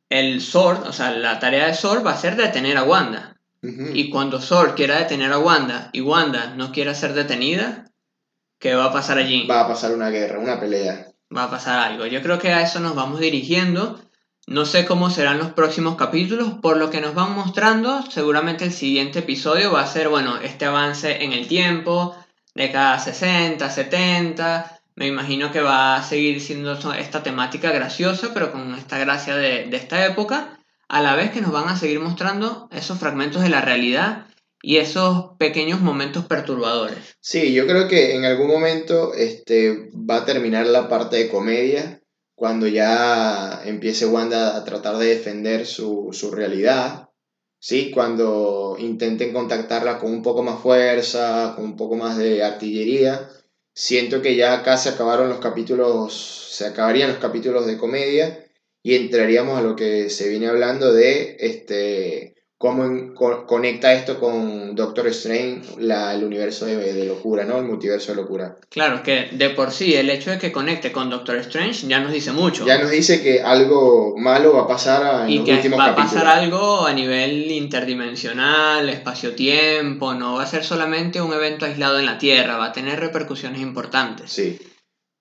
el 0.09 0.39
Sword, 0.39 0.87
o 0.87 0.93
sea, 0.93 1.11
la 1.11 1.37
tarea 1.39 1.67
de 1.67 1.73
Sword 1.73 2.05
va 2.05 2.13
a 2.13 2.17
ser 2.17 2.37
detener 2.37 2.77
a 2.77 2.83
Wanda. 2.83 3.35
Y 3.61 4.11
cuando 4.11 4.39
Sword 4.39 4.75
quiera 4.75 4.99
detener 4.99 5.33
a 5.33 5.39
Wanda 5.39 5.89
y 5.91 5.99
Wanda 6.01 6.53
no 6.55 6.71
quiera 6.71 6.93
ser 6.93 7.13
detenida, 7.13 7.91
¿qué 8.59 8.75
va 8.75 8.85
a 8.85 8.93
pasar 8.93 9.17
allí? 9.17 9.47
va 9.47 9.61
a 9.61 9.67
pasar 9.67 9.91
una 9.91 10.11
guerra, 10.11 10.39
una 10.39 10.59
pelea. 10.59 11.07
Va 11.35 11.45
a 11.45 11.49
pasar 11.49 11.79
algo. 11.79 12.05
Yo 12.05 12.21
creo 12.21 12.39
que 12.39 12.51
a 12.53 12.61
eso 12.61 12.79
nos 12.79 12.95
vamos 12.95 13.19
dirigiendo. 13.19 13.99
No 14.47 14.65
sé 14.65 14.85
cómo 14.85 15.09
serán 15.09 15.39
los 15.39 15.53
próximos 15.53 15.95
capítulos, 15.95 16.55
por 16.61 16.77
lo 16.77 16.91
que 16.91 17.01
nos 17.01 17.15
van 17.15 17.33
mostrando, 17.33 18.03
seguramente 18.11 18.65
el 18.65 18.71
siguiente 18.71 19.19
episodio 19.19 19.71
va 19.71 19.81
a 19.81 19.87
ser, 19.87 20.07
bueno, 20.07 20.37
este 20.37 20.65
avance 20.65 21.23
en 21.23 21.33
el 21.33 21.47
tiempo, 21.47 22.15
de 22.53 22.71
cada 22.71 22.99
60, 22.99 23.67
70. 23.67 24.79
Me 24.95 25.07
imagino 25.07 25.51
que 25.51 25.61
va 25.61 25.95
a 25.95 26.03
seguir 26.03 26.39
siendo 26.41 26.73
esta 26.93 27.23
temática 27.23 27.71
graciosa, 27.71 28.35
pero 28.35 28.51
con 28.51 28.75
esta 28.75 28.99
gracia 28.99 29.35
de, 29.35 29.65
de 29.65 29.77
esta 29.77 30.05
época, 30.05 30.59
a 30.87 31.01
la 31.01 31.15
vez 31.15 31.31
que 31.31 31.41
nos 31.41 31.51
van 31.51 31.67
a 31.67 31.75
seguir 31.75 31.99
mostrando 31.99 32.69
esos 32.71 32.99
fragmentos 32.99 33.41
de 33.41 33.49
la 33.49 33.61
realidad 33.61 34.27
y 34.65 34.77
esos 34.77 35.37
pequeños 35.37 35.79
momentos 35.79 36.25
perturbadores. 36.25 36.97
Sí, 37.19 37.53
yo 37.53 37.67
creo 37.67 37.87
que 37.87 38.15
en 38.15 38.25
algún 38.25 38.47
momento 38.47 39.13
este, 39.13 39.91
va 39.93 40.17
a 40.17 40.25
terminar 40.25 40.65
la 40.65 40.89
parte 40.89 41.17
de 41.17 41.29
comedia, 41.29 42.01
cuando 42.33 42.65
ya 42.65 43.61
empiece 43.63 44.07
Wanda 44.07 44.57
a 44.57 44.63
tratar 44.63 44.97
de 44.97 45.05
defender 45.05 45.67
su, 45.67 46.09
su 46.13 46.31
realidad, 46.31 47.09
¿sí? 47.59 47.91
Cuando 47.91 48.75
intenten 48.79 49.33
contactarla 49.33 49.99
con 49.99 50.11
un 50.11 50.23
poco 50.23 50.41
más 50.41 50.59
fuerza, 50.59 51.53
con 51.55 51.65
un 51.65 51.77
poco 51.77 51.95
más 51.95 52.17
de 52.17 52.43
artillería. 52.43 53.29
Siento 53.71 54.23
que 54.23 54.35
ya 54.35 54.53
acá 54.53 54.77
se 54.77 54.89
acabaron 54.89 55.29
los 55.29 55.37
capítulos, 55.37 56.49
se 56.51 56.65
acabarían 56.65 57.09
los 57.09 57.19
capítulos 57.19 57.67
de 57.67 57.77
comedia 57.77 58.43
y 58.81 58.95
entraríamos 58.95 59.59
a 59.59 59.61
lo 59.61 59.75
que 59.75 60.09
se 60.09 60.27
viene 60.27 60.47
hablando 60.47 60.91
de 60.91 61.37
este 61.39 62.34
cómo 62.57 62.85
en- 62.85 63.13
co- 63.13 63.45
conecta 63.45 63.93
esto 63.93 64.19
con 64.19 64.75
Doctor 64.75 65.07
Strange, 65.07 65.61
la, 65.79 66.13
el 66.13 66.23
universo 66.23 66.65
de, 66.65 66.93
de 66.93 67.05
locura, 67.05 67.43
¿no? 67.43 67.57
El 67.57 67.65
multiverso 67.65 68.11
de 68.13 68.21
locura. 68.21 68.57
Claro, 68.69 69.03
que 69.03 69.29
de 69.33 69.49
por 69.49 69.71
sí 69.71 69.93
el 69.93 70.09
hecho 70.09 70.31
de 70.31 70.39
que 70.39 70.51
conecte 70.53 70.91
con 70.91 71.09
Doctor 71.09 71.35
Strange 71.37 71.87
ya 71.87 71.99
nos 71.99 72.13
dice 72.13 72.31
mucho. 72.31 72.65
Ya 72.65 72.77
nos 72.77 72.89
dice 72.91 73.21
que 73.21 73.41
algo 73.41 74.15
malo 74.17 74.53
va 74.53 74.61
a 74.63 74.67
pasar 74.67 75.23
en 75.25 75.29
y 75.29 75.37
los 75.37 75.45
que 75.45 75.53
últimos 75.53 75.79
va 75.79 75.87
a 75.87 75.95
pasar 75.95 76.27
algo 76.27 76.85
a 76.85 76.93
nivel 76.93 77.51
interdimensional, 77.51 78.87
espacio-tiempo, 78.89 80.13
no 80.13 80.35
va 80.35 80.43
a 80.43 80.47
ser 80.47 80.63
solamente 80.63 81.21
un 81.21 81.33
evento 81.33 81.65
aislado 81.65 81.99
en 81.99 82.05
la 82.05 82.17
Tierra, 82.17 82.57
va 82.57 82.67
a 82.67 82.71
tener 82.73 82.99
repercusiones 82.99 83.61
importantes. 83.61 84.31
Sí. 84.31 84.57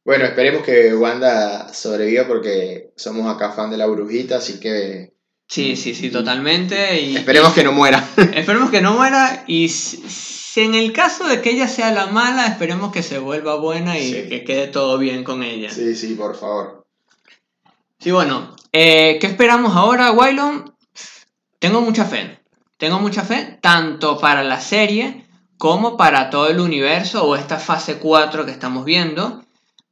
Bueno, 0.05 0.27
esperemos 0.27 0.63
que 0.63 0.95
Wanda 0.95 1.73
sobreviva 1.73 2.27
porque 2.27 2.93
somos 2.95 3.35
acá 3.35 3.53
fan 3.53 3.71
de 3.71 3.79
la 3.79 3.87
brujita, 3.87 4.37
así 4.37 4.61
que 4.61 5.14
Sí, 5.49 5.77
sí, 5.77 5.95
sí, 5.95 6.11
totalmente. 6.11 7.01
Y, 7.01 7.17
esperemos 7.17 7.53
que 7.53 7.65
no 7.65 7.73
muera. 7.73 8.09
esperemos 8.35 8.71
que 8.71 8.81
no 8.81 8.95
muera 8.95 9.45
y 9.47 9.69
si, 9.69 9.99
si 10.09 10.63
en 10.63 10.75
el 10.75 10.93
caso 10.93 11.27
de 11.29 11.41
que 11.43 11.51
ella 11.51 11.69
sea 11.69 11.93
la 11.93 12.07
mala, 12.07 12.47
esperemos 12.47 12.93
que 12.93 13.03
se 13.03 13.19
vuelva 13.19 13.57
buena 13.57 13.99
y 13.99 14.13
Sí. 14.13 14.29
que 14.29 14.45
quede 14.45 14.67
todo 14.69 14.99
bien 14.99 15.23
con 15.25 15.43
ella. 15.43 15.71
Sí, 15.71 15.95
sí, 15.95 16.15
por 16.15 16.37
favor. 16.37 16.87
Sí, 18.01 18.11
bueno, 18.11 18.55
eh, 18.73 19.19
¿qué 19.21 19.27
esperamos 19.27 19.77
ahora, 19.77 20.13
Wylon? 20.13 20.75
Tengo 21.59 21.81
mucha 21.81 22.05
fe. 22.05 22.41
Tengo 22.77 22.99
mucha 22.99 23.23
fe 23.23 23.59
tanto 23.63 24.19
para 24.19 24.43
la 24.43 24.61
serie 24.61 25.27
como 25.57 25.97
para 25.97 26.29
todo 26.29 26.49
el 26.49 26.61
universo 26.61 27.25
o 27.25 27.37
esta 27.37 27.59
fase 27.59 27.99
4 27.99 28.45
que 28.45 28.51
estamos 28.51 28.85
viendo. 28.85 29.44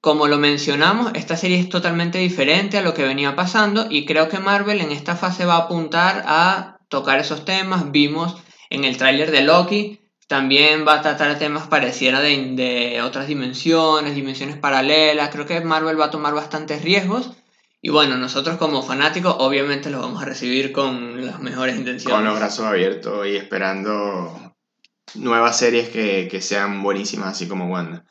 Como 0.02 0.26
lo 0.26 0.36
mencionamos, 0.36 1.12
esta 1.14 1.36
serie 1.36 1.60
es 1.60 1.68
totalmente 1.68 2.18
diferente 2.18 2.76
a 2.76 2.82
lo 2.82 2.92
que 2.92 3.04
venía 3.04 3.36
pasando 3.36 3.86
y 3.88 4.04
creo 4.04 4.28
que 4.28 4.40
Marvel 4.40 4.80
en 4.80 4.90
esta 4.90 5.14
fase 5.14 5.44
va 5.44 5.54
a 5.54 5.58
apuntar 5.58 6.24
a 6.26 6.78
tocar 6.88 7.20
esos 7.20 7.44
temas. 7.44 7.92
Vimos 7.92 8.34
en 8.68 8.82
el 8.82 8.96
tráiler 8.96 9.30
de 9.30 9.42
Loki, 9.42 10.00
también 10.26 10.84
va 10.84 10.94
a 10.94 11.02
tratar 11.02 11.38
temas 11.38 11.68
pareciera 11.68 12.18
de, 12.18 12.36
de 12.56 13.00
otras 13.00 13.28
dimensiones, 13.28 14.16
dimensiones 14.16 14.56
paralelas. 14.56 15.28
Creo 15.28 15.46
que 15.46 15.60
Marvel 15.60 16.00
va 16.00 16.06
a 16.06 16.10
tomar 16.10 16.34
bastantes 16.34 16.82
riesgos. 16.82 17.30
Y 17.80 17.90
bueno, 17.90 18.16
nosotros 18.16 18.56
como 18.56 18.82
fanáticos 18.82 19.36
obviamente 19.38 19.88
los 19.88 20.00
vamos 20.00 20.20
a 20.20 20.26
recibir 20.26 20.72
con 20.72 21.24
las 21.24 21.38
mejores 21.38 21.76
intenciones. 21.76 22.16
Con 22.16 22.24
los 22.24 22.36
brazos 22.36 22.64
abiertos 22.66 23.24
y 23.28 23.36
esperando 23.36 24.52
nuevas 25.14 25.56
series 25.56 25.90
que, 25.90 26.26
que 26.28 26.40
sean 26.40 26.82
buenísimas, 26.82 27.28
así 27.28 27.46
como 27.46 27.68
Wanda. 27.68 28.04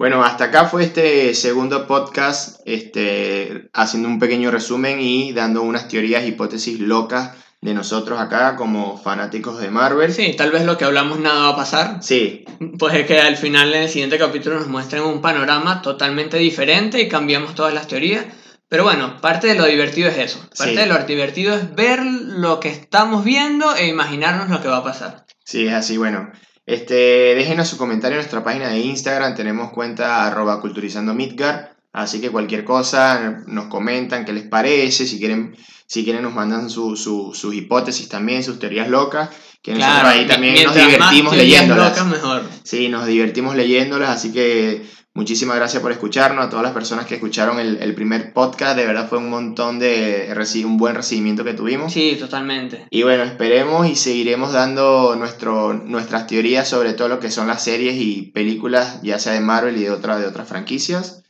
Bueno, 0.00 0.24
hasta 0.24 0.44
acá 0.44 0.64
fue 0.64 0.82
este 0.84 1.34
segundo 1.34 1.86
podcast, 1.86 2.60
este, 2.64 3.68
haciendo 3.74 4.08
un 4.08 4.18
pequeño 4.18 4.50
resumen 4.50 4.98
y 4.98 5.34
dando 5.34 5.60
unas 5.60 5.88
teorías, 5.88 6.26
hipótesis 6.26 6.80
locas 6.80 7.32
de 7.60 7.74
nosotros 7.74 8.18
acá 8.18 8.56
como 8.56 8.96
fanáticos 8.96 9.60
de 9.60 9.68
Marvel. 9.68 10.10
Sí, 10.10 10.32
tal 10.38 10.52
vez 10.52 10.64
lo 10.64 10.78
que 10.78 10.86
hablamos 10.86 11.20
nada 11.20 11.42
va 11.42 11.48
a 11.50 11.56
pasar. 11.56 11.98
Sí, 12.02 12.46
Pues 12.78 12.94
es 12.94 13.06
que 13.06 13.20
al 13.20 13.36
final 13.36 13.74
en 13.74 13.82
el 13.82 13.88
siguiente 13.90 14.16
capítulo 14.16 14.58
nos 14.58 14.68
muestren 14.68 15.02
un 15.02 15.20
panorama 15.20 15.82
totalmente 15.82 16.38
diferente 16.38 16.98
y 17.02 17.06
cambiamos 17.06 17.54
todas 17.54 17.74
las 17.74 17.86
teorías. 17.86 18.24
Pero 18.70 18.84
bueno, 18.84 19.20
parte 19.20 19.48
de 19.48 19.54
lo 19.56 19.66
divertido 19.66 20.08
es 20.08 20.16
eso. 20.16 20.38
Parte 20.56 20.72
Sí. 20.72 20.76
de 20.76 20.86
lo 20.86 20.96
divertido 21.04 21.54
es 21.54 21.74
ver 21.74 22.02
lo 22.02 22.58
que 22.58 22.70
estamos 22.70 23.22
viendo 23.22 23.76
e 23.76 23.88
imaginarnos 23.88 24.48
lo 24.48 24.62
que 24.62 24.68
va 24.68 24.78
a 24.78 24.82
pasar. 24.84 25.26
Sí, 25.44 25.66
es 25.66 25.74
así. 25.74 25.98
Bueno, 25.98 26.30
este, 26.72 27.34
déjenos 27.34 27.68
su 27.68 27.76
comentario 27.76 28.16
en 28.16 28.20
nuestra 28.22 28.44
página 28.44 28.68
de 28.68 28.78
Instagram. 28.78 29.34
Tenemos 29.34 29.70
cuenta 29.72 30.26
arroba 30.26 30.60
culturizando 30.60 31.14
Midgar. 31.14 31.74
Así 31.92 32.20
que 32.20 32.30
cualquier 32.30 32.64
cosa 32.64 33.42
nos 33.46 33.66
comentan 33.66 34.24
qué 34.24 34.32
les 34.32 34.44
parece. 34.44 35.06
Si 35.06 35.18
quieren, 35.18 35.56
si 35.86 36.04
quieren 36.04 36.22
nos 36.22 36.32
mandan 36.34 36.70
su- 36.70 36.96
su- 36.96 37.32
sus 37.34 37.54
hipótesis 37.54 38.08
también, 38.08 38.44
sus 38.44 38.58
teorías 38.60 38.88
locas. 38.88 39.28
Que 39.62 39.74
nosotros 39.74 40.04
ahí 40.12 40.26
también 40.26 40.54
nos 40.64 40.74
divertimos 40.74 41.36
leyéndolas. 41.36 41.90
locas, 41.90 42.06
mejor. 42.06 42.42
Sí, 42.62 42.88
nos 42.88 43.06
divertimos 43.06 43.56
leyéndolas. 43.56 44.10
Así 44.10 44.32
que 44.32 44.86
muchísimas 45.14 45.56
gracias 45.56 45.82
por 45.82 45.92
escucharnos. 45.92 46.46
A 46.46 46.50
todas 46.50 46.62
las 46.62 46.72
personas 46.72 47.06
que 47.06 47.14
escucharon 47.14 47.58
el, 47.58 47.78
el 47.82 47.94
primer 47.94 48.32
podcast. 48.32 48.76
De 48.76 48.86
verdad 48.86 49.08
fue 49.08 49.18
un 49.18 49.30
montón 49.30 49.78
de... 49.78 50.32
un 50.64 50.76
buen 50.76 50.94
recibimiento 50.94 51.44
que 51.44 51.54
tuvimos. 51.54 51.92
Sí, 51.92 52.16
totalmente. 52.18 52.86
Y 52.90 53.02
bueno, 53.02 53.24
esperemos 53.24 53.88
y 53.88 53.96
seguiremos 53.96 54.52
dando 54.52 55.16
nuestro, 55.16 55.74
nuestras 55.74 56.26
teorías 56.26 56.68
sobre 56.68 56.94
todo 56.94 57.08
lo 57.08 57.20
que 57.20 57.30
son 57.30 57.46
las 57.46 57.64
series 57.64 57.96
y 57.96 58.30
películas, 58.32 59.00
ya 59.02 59.18
sea 59.18 59.32
de 59.32 59.40
Marvel 59.40 59.76
y 59.76 59.84
de, 59.84 59.90
otra, 59.90 60.18
de 60.18 60.26
otras 60.26 60.48
franquicias. 60.48 61.22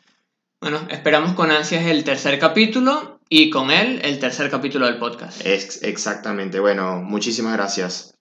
Bueno, 0.61 0.79
esperamos 0.91 1.33
con 1.33 1.51
ansias 1.51 1.87
el 1.87 2.05
tercer 2.05 2.39
capítulo 2.39 3.19
y 3.31 3.49
con 3.49 3.71
él 3.71 4.01
el 4.05 4.19
tercer 4.19 4.51
capítulo 4.51 4.87
del 4.87 4.99
podcast. 4.99 5.41
Es, 5.47 5.83
exactamente. 5.83 6.61
Bueno, 6.61 7.01
muchísimas 7.03 7.55
gracias. 7.55 8.15